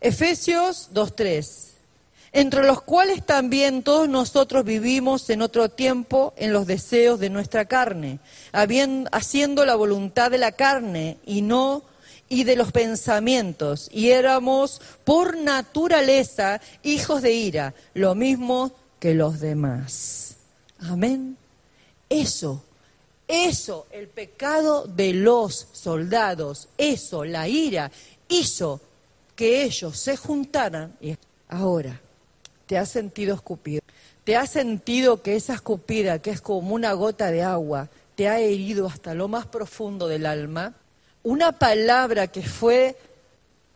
Efesios 0.00 0.90
2.3 0.92 1.71
entre 2.32 2.64
los 2.66 2.82
cuales 2.82 3.24
también 3.24 3.82
todos 3.82 4.08
nosotros 4.08 4.64
vivimos 4.64 5.28
en 5.28 5.42
otro 5.42 5.68
tiempo 5.68 6.32
en 6.36 6.52
los 6.52 6.66
deseos 6.66 7.20
de 7.20 7.28
nuestra 7.28 7.66
carne, 7.66 8.20
haciendo 8.52 9.66
la 9.66 9.74
voluntad 9.74 10.30
de 10.30 10.38
la 10.38 10.52
carne 10.52 11.18
y 11.26 11.42
no 11.42 11.82
y 12.30 12.44
de 12.44 12.56
los 12.56 12.72
pensamientos, 12.72 13.90
y 13.92 14.10
éramos 14.10 14.80
por 15.04 15.36
naturaleza 15.36 16.62
hijos 16.82 17.20
de 17.20 17.32
ira, 17.32 17.74
lo 17.92 18.14
mismo 18.14 18.72
que 18.98 19.12
los 19.12 19.38
demás. 19.38 20.36
Amén. 20.80 21.36
Eso, 22.08 22.64
eso, 23.28 23.86
el 23.90 24.08
pecado 24.08 24.86
de 24.86 25.12
los 25.12 25.68
soldados, 25.72 26.68
eso, 26.78 27.26
la 27.26 27.48
ira, 27.48 27.90
hizo 28.28 28.80
que 29.36 29.64
ellos 29.64 29.98
se 29.98 30.16
juntaran 30.16 30.96
y 31.02 31.14
ahora 31.48 32.00
¿Te 32.72 32.78
has 32.78 32.88
sentido 32.88 33.34
escupido? 33.34 33.82
¿Te 34.24 34.34
has 34.34 34.48
sentido 34.48 35.20
que 35.20 35.36
esa 35.36 35.52
escupida, 35.52 36.20
que 36.20 36.30
es 36.30 36.40
como 36.40 36.74
una 36.74 36.94
gota 36.94 37.30
de 37.30 37.42
agua, 37.42 37.90
te 38.14 38.30
ha 38.30 38.40
herido 38.40 38.86
hasta 38.86 39.12
lo 39.12 39.28
más 39.28 39.44
profundo 39.44 40.08
del 40.08 40.24
alma? 40.24 40.72
Una 41.22 41.52
palabra 41.52 42.28
que 42.28 42.40
fue 42.40 42.96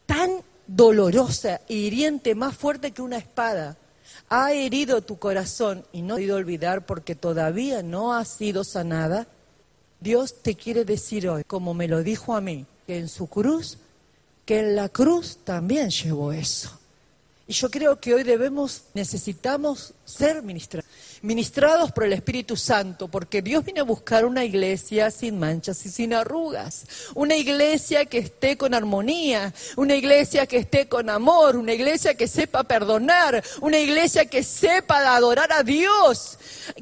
tan 0.07 0.41
dolorosa 0.67 1.61
e 1.69 1.75
hiriente, 1.75 2.35
más 2.35 2.57
fuerte 2.57 2.93
que 2.93 3.03
una 3.03 3.19
espada, 3.19 3.77
ha 4.31 4.55
herido 4.55 5.03
tu 5.03 5.19
corazón 5.19 5.85
y 5.93 6.01
no 6.01 6.15
has 6.15 6.21
podido 6.21 6.37
olvidar 6.37 6.87
porque 6.87 7.15
todavía 7.15 7.83
no 7.83 8.15
ha 8.15 8.25
sido 8.25 8.65
sanada. 8.65 9.27
Dios 10.01 10.41
te 10.41 10.55
quiere 10.55 10.87
decir 10.87 11.29
hoy, 11.29 11.45
como 11.45 11.75
me 11.75 11.87
lo 11.87 12.03
dijo 12.03 12.35
a 12.35 12.41
mí, 12.41 12.65
que 12.87 12.97
en 12.97 13.11
su 13.11 13.27
cruz, 13.27 13.77
que 14.47 14.61
en 14.61 14.75
la 14.75 14.89
cruz 14.89 15.37
también 15.45 15.91
llevó 15.91 16.33
eso. 16.33 16.79
Y 17.49 17.53
yo 17.53 17.71
creo 17.71 18.01
que 18.01 18.13
hoy 18.13 18.25
debemos, 18.25 18.87
necesitamos 18.93 19.95
ser 20.05 20.43
ministrados, 20.43 21.93
por 21.93 22.03
el 22.03 22.13
Espíritu 22.13 22.57
Santo, 22.57 23.07
porque 23.07 23.41
Dios 23.41 23.65
viene 23.65 23.81
a 23.81 23.85
buscar 23.85 24.25
una 24.25 24.45
iglesia 24.45 25.13
sin 25.13 25.39
manchas 25.39 25.87
y 25.87 25.91
sin 25.91 26.13
arrugas, 26.13 26.87
una 27.15 27.37
iglesia 27.37 28.05
que 28.05 28.19
esté 28.19 28.57
con 28.57 28.75
armonía, 28.75 29.55
una 29.77 29.95
iglesia 29.95 30.47
que 30.47 30.57
esté 30.57 30.89
con 30.89 31.09
amor, 31.09 31.57
una 31.57 31.73
iglesia 31.73 32.15
que 32.15 32.27
sepa 32.27 32.65
perdonar, 32.65 33.45
una 33.61 33.79
iglesia 33.79 34.27
que 34.27 34.43
sepa 34.43 35.15
adorar 35.15 35.53
a 35.53 35.63
Dios, 35.63 36.39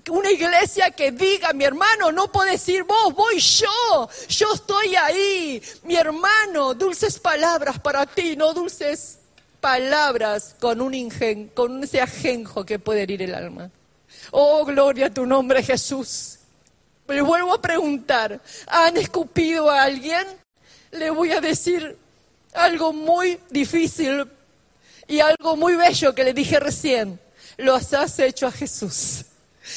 una 0.09 0.31
iglesia 0.31 0.91
que 0.93 1.13
diga, 1.13 1.53
mi 1.53 1.65
hermano, 1.65 2.11
no 2.11 2.33
puedo 2.33 2.51
decir 2.51 2.85
vos, 2.85 3.15
voy 3.15 3.39
yo, 3.39 4.09
yo 4.29 4.55
estoy 4.55 4.97
ahí, 4.97 5.63
mi 5.83 5.97
hermano, 5.97 6.73
dulces 6.73 7.19
palabras 7.19 7.79
para 7.79 8.07
ti, 8.07 8.35
no 8.35 8.55
dulces 8.55 9.19
palabras 9.65 10.55
con, 10.61 10.83
un 10.83 10.93
ingen, 10.93 11.49
con 11.49 11.83
ese 11.83 11.99
ajenjo 11.99 12.67
que 12.67 12.79
puede 12.79 13.05
herir 13.05 13.23
el 13.23 13.35
alma. 13.35 13.71
Oh, 14.31 14.63
gloria 14.63 15.07
a 15.07 15.11
tu 15.11 15.25
nombre, 15.25 15.63
Jesús. 15.63 16.39
Le 17.09 17.23
vuelvo 17.23 17.55
a 17.55 17.63
preguntar, 17.63 18.43
¿han 18.67 18.99
escupido 18.99 19.71
a 19.71 19.85
alguien? 19.85 20.27
Le 20.91 21.09
voy 21.09 21.33
a 21.33 21.41
decir 21.41 21.97
algo 22.53 22.93
muy 22.93 23.41
difícil 23.49 24.27
y 25.09 25.21
algo 25.21 25.57
muy 25.57 25.77
bello 25.77 26.15
que 26.15 26.25
le 26.25 26.35
dije 26.35 26.61
recién. 26.61 27.19
Lo 27.57 27.75
has 27.75 28.19
hecho 28.19 28.47
a 28.47 28.53
Jesús. 28.53 29.25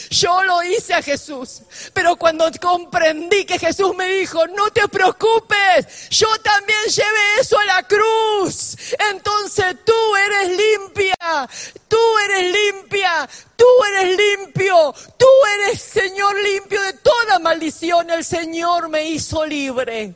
Yo 0.10 0.44
lo 0.44 0.64
hice 0.64 0.94
a 0.94 1.02
Jesús, 1.02 1.62
pero 1.94 2.18
cuando 2.18 2.52
comprendí 2.60 3.46
que 3.46 3.58
Jesús 3.58 3.96
me 3.96 4.08
dijo, 4.08 4.46
no 4.48 4.70
te 4.72 4.88
preocupes, 4.90 6.10
yo 6.10 6.28
también 6.42 6.80
llevé 6.88 7.40
eso 7.40 7.58
a 7.58 7.66
la 7.66 7.84
cruz. 7.84 8.76
Entonces 9.12 9.78
tú 9.86 10.16
eres 10.16 10.58
limpia, 10.58 11.50
tú 11.88 11.98
eres 12.26 12.52
limpia, 12.52 13.30
tú 13.56 13.66
eres 13.86 14.18
limpio, 14.18 14.94
tú 15.18 15.28
eres 15.56 15.82
Señor 15.82 16.36
limpio 16.42 16.82
de 16.82 16.94
toda 16.94 17.40
maldición. 17.40 18.10
El 18.10 18.26
Señor 18.26 18.90
me 18.90 19.08
hizo 19.08 19.46
libre. 19.46 20.16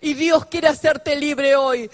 Y 0.00 0.14
Dios 0.14 0.46
quiere 0.46 0.68
hacerte 0.68 1.16
libre 1.16 1.56
hoy 1.56 1.88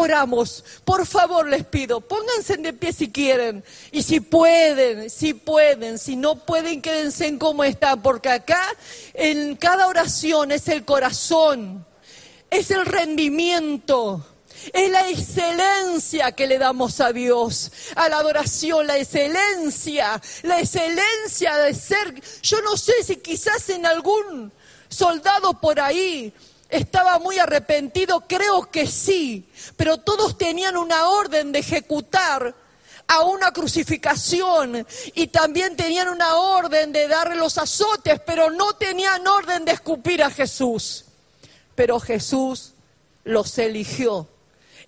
oramos. 0.00 0.64
Por 0.84 1.06
favor, 1.06 1.48
les 1.48 1.64
pido, 1.64 2.00
pónganse 2.00 2.56
de 2.56 2.72
pie 2.72 2.92
si 2.92 3.10
quieren. 3.10 3.64
Y 3.92 4.02
si 4.02 4.20
pueden, 4.20 5.10
si 5.10 5.34
pueden, 5.34 5.98
si 5.98 6.16
no 6.16 6.36
pueden, 6.36 6.82
quédense 6.82 7.26
en 7.26 7.38
cómo 7.38 7.64
están, 7.64 8.02
porque 8.02 8.28
acá 8.28 8.62
en 9.14 9.56
cada 9.56 9.86
oración 9.86 10.52
es 10.52 10.68
el 10.68 10.84
corazón. 10.84 11.86
es 12.50 12.70
el 12.70 12.84
rendimiento. 12.84 14.26
Es 14.72 14.90
la 14.90 15.08
excelencia 15.08 16.32
que 16.32 16.46
le 16.46 16.58
damos 16.58 17.00
a 17.00 17.12
Dios, 17.12 17.72
a 17.96 18.08
la 18.10 18.18
adoración, 18.18 18.86
la 18.86 18.98
excelencia, 18.98 20.20
la 20.42 20.60
excelencia 20.60 21.56
de 21.56 21.72
ser, 21.72 22.20
yo 22.42 22.60
no 22.60 22.76
sé 22.76 22.92
si 23.02 23.16
quizás 23.16 23.70
en 23.70 23.86
algún 23.86 24.52
soldado 24.88 25.54
por 25.60 25.80
ahí 25.80 26.34
estaba 26.70 27.18
muy 27.18 27.38
arrepentido, 27.38 28.24
creo 28.26 28.70
que 28.70 28.86
sí, 28.86 29.48
pero 29.76 29.98
todos 29.98 30.38
tenían 30.38 30.76
una 30.76 31.08
orden 31.08 31.52
de 31.52 31.58
ejecutar 31.58 32.54
a 33.08 33.24
una 33.24 33.50
crucificación 33.52 34.86
y 35.14 35.26
también 35.26 35.76
tenían 35.76 36.08
una 36.08 36.36
orden 36.36 36.92
de 36.92 37.08
darle 37.08 37.34
los 37.34 37.58
azotes, 37.58 38.20
pero 38.24 38.50
no 38.50 38.74
tenían 38.74 39.26
orden 39.26 39.64
de 39.64 39.72
escupir 39.72 40.22
a 40.22 40.30
Jesús. 40.30 41.06
Pero 41.74 41.98
Jesús 41.98 42.74
los 43.24 43.58
eligió 43.58 44.28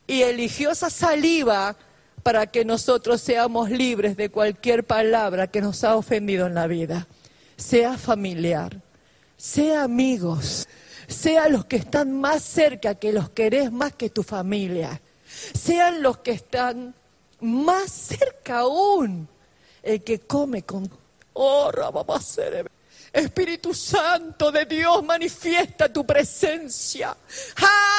y 0.06 0.22
eligió 0.22 0.70
esa 0.70 0.88
saliva 0.88 1.76
para 2.22 2.46
que 2.46 2.64
nosotros 2.64 3.20
seamos 3.20 3.70
libres 3.70 4.16
de 4.16 4.28
cualquier 4.28 4.84
palabra 4.84 5.48
que 5.48 5.60
nos 5.60 5.82
ha 5.82 5.96
ofendido 5.96 6.46
en 6.46 6.54
la 6.54 6.68
vida, 6.68 7.08
sea 7.56 7.98
familiar, 7.98 8.80
sea 9.36 9.82
amigos, 9.82 10.68
sea 11.12 11.48
los 11.48 11.64
que 11.66 11.76
están 11.76 12.20
más 12.20 12.42
cerca, 12.42 12.94
que 12.94 13.12
los 13.12 13.30
querés 13.30 13.70
más 13.70 13.94
que 13.94 14.10
tu 14.10 14.22
familia, 14.22 15.00
sean 15.54 16.02
los 16.02 16.18
que 16.18 16.32
están 16.32 16.94
más 17.40 17.90
cerca 17.90 18.60
aún, 18.60 19.28
el 19.82 20.02
que 20.02 20.20
come 20.20 20.62
con... 20.62 20.90
Oh, 21.34 21.70
Espíritu 23.12 23.74
Santo 23.74 24.50
de 24.50 24.64
Dios, 24.64 25.04
manifiesta 25.04 25.92
tu 25.92 26.06
presencia. 26.06 27.14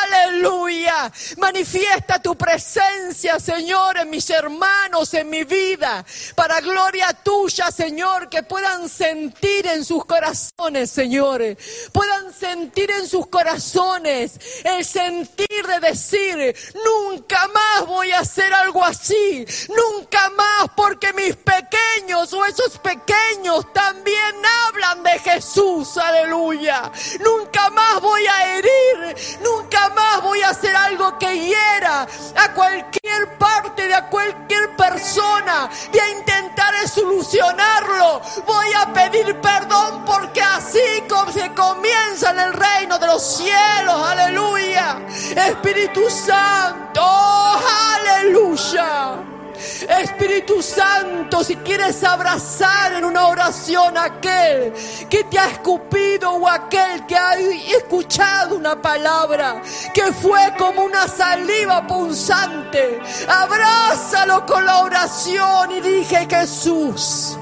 Aleluya. 0.04 1.12
Manifiesta 1.38 2.20
tu 2.20 2.36
presencia, 2.36 3.40
Señor, 3.40 3.98
en 3.98 4.10
mis 4.10 4.28
hermanos, 4.32 5.14
en 5.14 5.30
mi 5.30 5.44
vida. 5.44 6.04
Para 6.36 6.62
gloria 6.62 7.14
tuya, 7.14 7.70
Señor, 7.70 8.28
que 8.28 8.42
puedan 8.42 8.90
sentir 8.90 9.68
en 9.68 9.86
sus 9.86 10.04
corazones, 10.06 10.90
Señor. 10.90 11.58
Puedan 11.92 12.34
sentir 12.34 12.90
en 12.90 13.08
sus 13.08 13.28
corazones 13.28 14.40
el 14.64 14.84
sentir 14.84 15.68
de 15.68 15.80
decir, 15.80 16.56
nunca 16.74 17.48
más 17.50 17.86
voy 17.86 18.12
a 18.12 18.20
hacer 18.20 18.52
algo 18.52 18.84
así. 18.84 19.46
Nunca 19.70 20.30
más, 20.32 20.70
porque 20.76 21.14
mis 21.14 21.36
pequeños 21.36 22.34
o 22.34 22.46
esos 22.46 22.80
pequeños 22.80 23.72
también 23.74 24.36
hablan 24.68 25.03
de 25.04 25.20
Jesús, 25.20 25.98
aleluya. 25.98 26.92
Nunca 27.20 27.70
más 27.70 28.02
voy 28.02 28.26
a 28.26 28.56
herir, 28.56 29.16
nunca 29.42 29.90
más 29.90 30.22
voy 30.22 30.42
a 30.42 30.50
hacer 30.50 30.76
algo 30.76 31.18
que 31.20 31.38
hiera 31.38 32.08
a 32.36 32.54
cualquier 32.54 33.38
parte 33.38 33.88
de 33.88 33.94
a 33.94 34.10
cualquier 34.10 34.76
persona. 34.76 35.70
Voy 35.92 36.00
a 36.00 36.10
intentar 36.10 36.54
solucionarlo. 36.88 38.22
Voy 38.46 38.74
a 38.74 38.92
pedir 38.94 39.40
perdón 39.42 40.04
porque 40.06 40.42
así 40.42 41.04
como 41.10 41.32
se 41.32 41.54
comienza 41.54 42.32
en 42.32 42.40
el 42.40 42.54
reino 42.54 42.98
de 43.00 43.08
los 43.08 43.38
cielos, 43.38 44.08
aleluya. 44.08 45.02
Espíritu 45.36 46.10
Santo, 46.10 47.02
aleluya. 47.02 49.33
Espíritu 49.82 50.62
Santo, 50.62 51.44
si 51.44 51.56
quieres 51.58 52.04
abrazar 52.04 52.94
en 52.94 53.06
una 53.06 53.28
oración 53.28 53.98
a 53.98 54.06
aquel 54.06 54.74
que 55.10 55.24
te 55.26 55.40
ha 55.40 55.50
escupido 55.50 56.32
o 56.32 56.48
aquel 56.48 57.06
que 57.06 57.16
ha 57.16 57.36
escuchado 57.36 58.56
una 58.56 58.82
palabra 58.82 59.62
que 59.94 60.12
fue 60.14 60.54
como 60.58 60.84
una 60.84 61.08
saliva 61.08 61.86
punzante, 61.88 63.00
abrázalo 63.28 64.46
con 64.46 64.66
la 64.66 64.84
oración 64.84 65.72
y 65.72 65.82
dije 65.82 66.28
Jesús. 66.30 67.38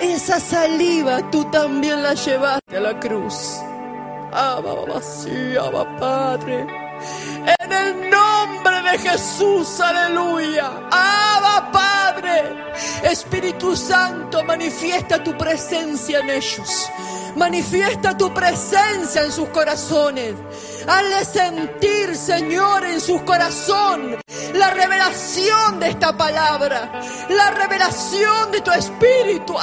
Esa 0.00 0.40
saliva 0.40 1.30
tú 1.30 1.44
también 1.50 2.02
la 2.02 2.14
llevaste 2.14 2.76
a 2.76 2.80
la 2.80 2.98
cruz. 2.98 3.60
Abba, 4.32 5.00
sí, 5.00 5.54
Padre. 6.00 6.83
En 7.60 7.72
el 7.72 8.10
nombre 8.10 8.82
de 8.82 8.98
Jesús, 8.98 9.80
aleluya. 9.80 10.70
Abba 10.90 11.70
Padre, 11.72 12.72
Espíritu 13.02 13.76
Santo, 13.76 14.42
manifiesta 14.44 15.22
tu 15.22 15.36
presencia 15.36 16.20
en 16.20 16.30
ellos. 16.30 16.90
Manifiesta 17.36 18.16
tu 18.16 18.32
presencia 18.32 19.24
en 19.24 19.32
sus 19.32 19.48
corazones. 19.48 20.34
Hazle 20.86 21.24
sentir, 21.24 22.16
Señor, 22.16 22.84
en 22.84 23.00
su 23.00 23.24
corazón 23.24 24.23
la 24.54 24.70
revelación 24.70 25.80
de 25.80 25.90
esta 25.90 26.16
palabra, 26.16 26.90
la 27.28 27.50
revelación 27.50 28.50
de 28.50 28.60
tu 28.60 28.70
espíritu. 28.70 29.54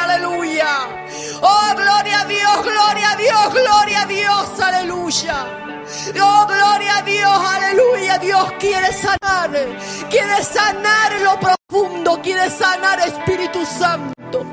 Aleluya. 0.00 0.66
Oh, 1.40 1.74
gloria 1.76 2.20
a 2.20 2.24
Dios, 2.24 2.62
gloria 2.62 3.10
a 3.12 3.16
Dios, 3.16 3.52
gloria 3.52 4.02
a 4.02 4.06
Dios, 4.06 4.60
aleluya. 4.60 5.46
Oh, 6.20 6.46
gloria 6.46 6.98
a 6.98 7.02
Dios, 7.02 7.50
aleluya. 7.56 8.18
Dios 8.18 8.52
quiere 8.58 8.92
sanar, 8.92 9.50
quiere 10.10 10.42
sanar 10.42 11.20
lo 11.20 11.38
profundo, 11.38 12.20
quiere 12.22 12.50
sanar 12.50 13.00
Espíritu 13.00 13.64
Santo 13.64 14.44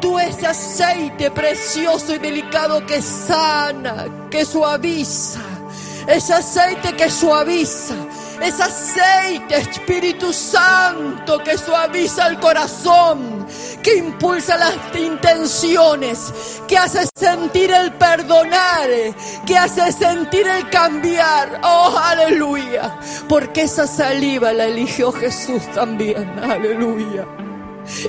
tú 0.00 0.18
ese 0.18 0.46
aceite 0.46 1.30
precioso 1.30 2.14
y 2.14 2.18
delicado 2.18 2.84
que 2.86 3.02
sana, 3.02 4.28
que 4.30 4.44
suaviza, 4.44 5.40
ese 6.06 6.34
aceite 6.34 6.94
que 6.94 7.10
suaviza, 7.10 7.94
ese 8.40 8.62
aceite 8.62 9.56
Espíritu 9.56 10.32
Santo 10.32 11.38
que 11.44 11.58
suaviza 11.58 12.26
el 12.28 12.38
corazón, 12.38 13.46
que 13.82 13.96
impulsa 13.96 14.56
las 14.56 14.74
intenciones, 14.98 16.32
que 16.66 16.78
hace 16.78 17.06
sentir 17.14 17.70
el 17.70 17.92
perdonar, 17.92 18.88
que 19.46 19.56
hace 19.56 19.92
sentir 19.92 20.46
el 20.46 20.68
cambiar. 20.70 21.60
Oh, 21.62 21.98
aleluya, 22.02 22.98
porque 23.28 23.62
esa 23.62 23.86
saliva 23.86 24.52
la 24.52 24.66
eligió 24.66 25.12
Jesús 25.12 25.62
también, 25.74 26.38
aleluya. 26.38 27.26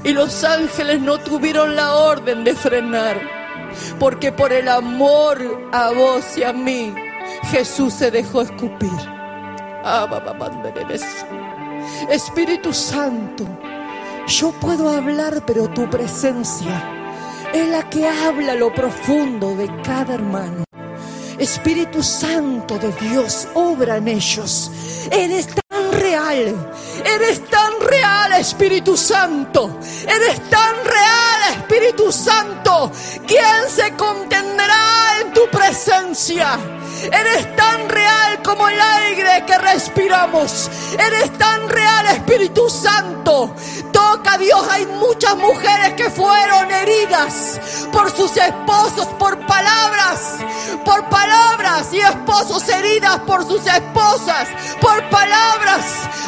Y 0.03 0.11
los 0.11 0.43
ángeles 0.43 1.01
no 1.01 1.19
tuvieron 1.19 1.75
la 1.75 1.95
orden 1.95 2.43
de 2.43 2.55
frenar, 2.55 3.19
porque 3.99 4.31
por 4.31 4.53
el 4.53 4.67
amor 4.67 5.69
a 5.71 5.89
vos 5.91 6.37
y 6.37 6.43
a 6.43 6.53
mí, 6.53 6.93
Jesús 7.43 7.93
se 7.93 8.11
dejó 8.11 8.41
escupir. 8.41 8.91
Espíritu 12.09 12.73
Santo, 12.73 13.45
yo 14.27 14.51
puedo 14.51 14.89
hablar, 14.89 15.43
pero 15.45 15.69
tu 15.69 15.89
presencia 15.89 16.83
es 17.53 17.67
la 17.67 17.89
que 17.89 18.07
habla 18.07 18.55
lo 18.55 18.73
profundo 18.73 19.55
de 19.55 19.67
cada 19.83 20.13
hermano. 20.13 20.63
Espíritu 21.37 22.03
Santo 22.03 22.77
de 22.77 22.91
Dios, 22.93 23.47
obra 23.55 23.97
en 23.97 24.07
ellos. 24.07 24.71
Eres 25.11 25.47
tan 25.47 25.91
real, 25.91 26.55
eres 27.05 27.45
tan 27.49 27.79
real, 27.81 28.33
Espíritu 28.33 28.97
Santo. 28.97 29.79
Eres 30.07 30.49
tan 30.49 30.75
real, 30.85 31.57
Espíritu 31.57 32.11
Santo. 32.11 32.91
¿Quién 33.27 33.69
se 33.69 33.93
contendrá 33.95 35.21
en 35.21 35.33
tu 35.33 35.47
presencia? 35.49 36.57
Eres 37.11 37.55
tan 37.55 37.89
real 37.89 38.41
como 38.43 38.67
el 38.67 38.79
aire 38.79 39.43
que 39.45 39.57
respiramos. 39.57 40.69
Eres 40.93 41.35
tan 41.37 41.67
real, 41.69 42.05
Espíritu 42.07 42.69
Santo. 42.69 43.55
Toca 43.91 44.37
Dios. 44.37 44.65
Hay 44.69 44.85
muchas 44.85 45.35
mujeres 45.37 45.93
que 45.93 46.09
fueron 46.09 46.71
heridas 46.71 47.59
por 47.91 48.15
sus 48.15 48.35
esposos, 48.37 49.07
por 49.17 49.39
palabras, 49.47 50.37
por 50.85 51.09
palabras. 51.09 51.91
Y 51.91 51.99
esposos 51.99 52.67
heridas 52.69 53.19
por 53.21 53.47
sus 53.47 53.65
esposas, 53.65 54.47
por 54.79 55.09
palabras. 55.09 55.85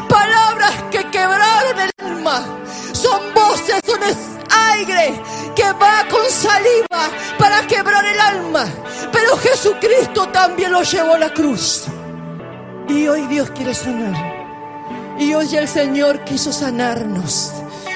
Palabras 0.09 0.62
que 0.91 1.09
quebraron 1.11 1.79
el 1.79 1.91
alma. 1.97 2.45
Son 2.93 3.33
voces, 3.33 3.81
son 3.85 3.99
aire 4.71 5.21
que 5.55 5.71
va 5.73 6.05
con 6.09 6.29
saliva 6.29 7.09
para 7.37 7.65
quebrar 7.67 8.05
el 8.05 8.19
alma. 8.19 8.65
Pero 9.11 9.37
Jesucristo 9.37 10.27
también 10.29 10.71
lo 10.71 10.83
llevó 10.83 11.13
a 11.13 11.19
la 11.19 11.33
cruz. 11.33 11.85
Y 12.87 13.07
hoy 13.07 13.27
Dios 13.27 13.49
quiere 13.51 13.73
sanar. 13.73 14.33
Y 15.19 15.33
hoy 15.33 15.55
el 15.55 15.67
Señor 15.67 16.23
quiso 16.23 16.51
sanarnos. 16.51 17.53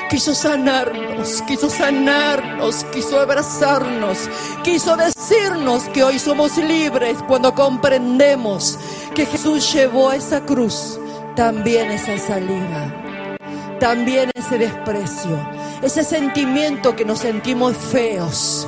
Quiso 0.09 0.33
sanarnos, 0.33 1.41
quiso 1.41 1.69
sanarnos, 1.69 2.85
quiso 2.93 3.19
abrazarnos, 3.19 4.29
quiso 4.63 4.95
decirnos 4.95 5.83
que 5.89 6.01
hoy 6.01 6.17
somos 6.17 6.55
libres 6.55 7.17
cuando 7.27 7.53
comprendemos 7.53 8.79
que 9.13 9.25
Jesús 9.25 9.73
llevó 9.73 10.13
esa 10.13 10.45
cruz 10.45 10.97
también 11.37 11.91
esa 11.91 12.17
salida, 12.17 13.37
también 13.79 14.31
ese 14.33 14.57
desprecio, 14.57 15.37
ese 15.83 16.03
sentimiento 16.03 16.95
que 16.95 17.05
nos 17.05 17.19
sentimos 17.19 17.77
feos, 17.77 18.67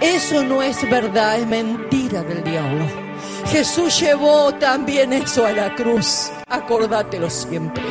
Eso 0.00 0.44
no 0.44 0.62
es 0.62 0.88
verdad, 0.88 1.40
es 1.40 1.46
mentira 1.48 2.22
del 2.22 2.44
diablo. 2.44 2.84
Jesús 3.46 3.98
llevó 3.98 4.54
también 4.54 5.12
eso 5.12 5.44
a 5.44 5.50
la 5.50 5.74
cruz. 5.74 6.30
Acordátelo 6.46 7.28
siempre. 7.28 7.82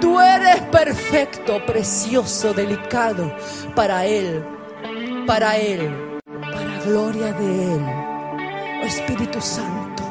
Tú 0.00 0.18
eres 0.18 0.62
perfecto, 0.72 1.60
precioso, 1.66 2.54
delicado 2.54 3.30
para 3.76 4.06
Él, 4.06 4.42
para 5.26 5.58
Él, 5.58 6.18
para 6.24 6.78
gloria 6.86 7.32
de 7.34 7.74
Él. 7.74 7.84
Oh, 8.82 8.86
Espíritu 8.86 9.38
Santo, 9.42 10.02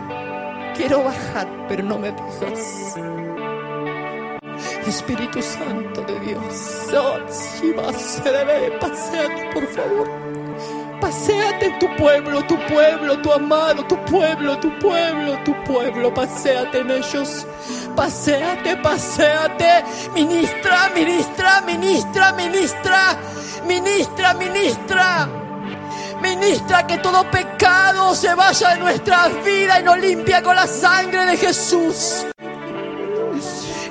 quiero 0.78 1.04
bajar, 1.04 1.48
pero 1.68 1.82
no 1.82 1.98
me 1.98 2.12
dejas. 2.12 3.13
Espíritu 4.90 5.42
Santo 5.42 6.02
de 6.02 6.20
Dios, 6.20 6.94
oh, 6.94 7.20
paseate 8.80 9.50
por 9.54 9.68
favor. 9.68 10.24
Paseate 11.04 11.66
en 11.66 11.80
tu 11.80 11.96
pueblo, 11.98 12.44
tu 12.46 12.58
pueblo, 12.66 13.20
tu 13.22 13.34
amado, 13.34 13.84
tu 13.86 13.98
pueblo, 14.06 14.58
tu 14.60 14.70
pueblo, 14.80 15.38
tu 15.44 15.54
pueblo. 15.66 16.14
Paseate 16.14 16.80
en 16.80 16.92
ellos. 16.92 17.46
Paseate, 17.94 18.78
paseate. 18.78 19.84
Ministra, 20.14 20.90
ministra, 20.96 21.62
ministra, 21.62 22.32
ministra, 22.32 23.18
ministra, 23.68 24.34
ministra. 24.36 25.30
Ministra 26.22 26.88
que 26.88 26.98
todo 27.00 27.30
pecado 27.30 28.16
se 28.16 28.34
vaya 28.34 28.70
de 28.70 28.80
nuestras 28.80 29.44
vidas 29.44 29.82
y 29.82 29.84
nos 29.84 29.98
limpia 30.00 30.42
con 30.42 30.56
la 30.56 30.68
sangre 30.68 31.26
de 31.26 31.36
Jesús 31.36 32.26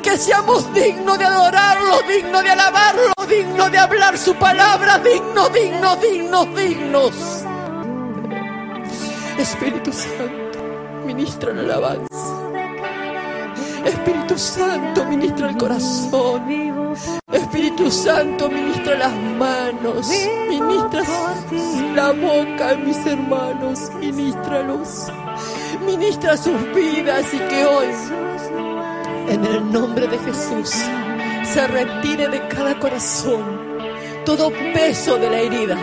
que 0.03 0.19
seamos 0.19 0.73
dignos 0.75 1.17
de 1.19 1.25
adorarlo, 1.25 2.03
dignos 2.09 2.43
de 2.43 2.51
alabarlo, 2.51 3.13
dignos 3.29 3.71
de 3.71 3.79
hablar 3.79 4.19
su 4.19 4.35
palabra, 4.35 4.99
dignos, 4.99 5.53
dignos, 5.53 6.01
dignos, 6.01 6.55
dignos. 6.57 7.15
Espíritu 9.39 9.93
Santo, 9.93 10.59
ministra 11.07 11.53
la 11.55 11.63
alabanza. 11.63 12.43
Espíritu 13.85 14.39
Santo, 14.39 15.05
ministra 15.05 15.49
el 15.51 15.57
corazón. 15.57 16.95
Espíritu 17.33 17.91
Santo, 17.91 18.49
ministra 18.49 18.97
las 18.97 19.15
manos. 19.15 20.09
Ministra 20.49 21.03
la 21.95 22.13
boca 22.13 22.75
mis 22.77 23.05
hermanos. 23.07 23.91
Ministralos. 23.99 25.07
Ministra 25.85 26.37
sus 26.37 26.61
vidas 26.75 27.27
y 27.33 27.39
que 27.39 27.65
hoy 27.67 27.87
en 29.29 29.45
el 29.45 29.73
nombre 29.73 30.07
de 30.07 30.19
Jesús, 30.19 30.71
se 31.45 31.67
retire 31.67 32.29
de 32.29 32.49
cada 32.49 32.79
corazón 32.79 33.63
todo 34.25 34.51
peso 34.73 35.19
de 35.19 35.31
la 35.31 35.39
herida, 35.41 35.77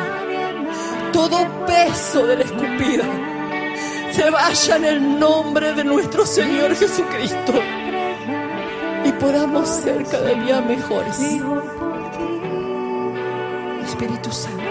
todo 1.11 1.47
peso 1.65 2.25
de 2.25 2.37
la 2.37 2.43
escupida. 2.43 3.05
Se 4.11 4.29
vaya 4.29 4.75
en 4.77 4.85
el 4.85 5.19
nombre 5.19 5.73
de 5.73 5.83
nuestro 5.83 6.25
Señor 6.25 6.75
Jesucristo 6.75 7.53
y 9.05 9.11
podamos 9.13 9.67
ser 9.67 10.03
cada 10.05 10.33
día 10.33 10.61
mejores. 10.61 11.19
Espíritu 13.85 14.31
Santo, 14.31 14.63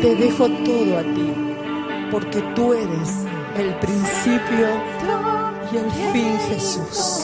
te 0.00 0.14
dejo 0.14 0.48
todo 0.48 0.98
a 0.98 1.02
ti, 1.02 1.34
porque 2.10 2.40
tú 2.54 2.72
eres 2.72 3.24
el 3.58 3.74
principio 3.76 4.68
y 5.72 5.76
el 5.76 5.90
fin, 6.12 6.38
Jesús. 6.48 7.23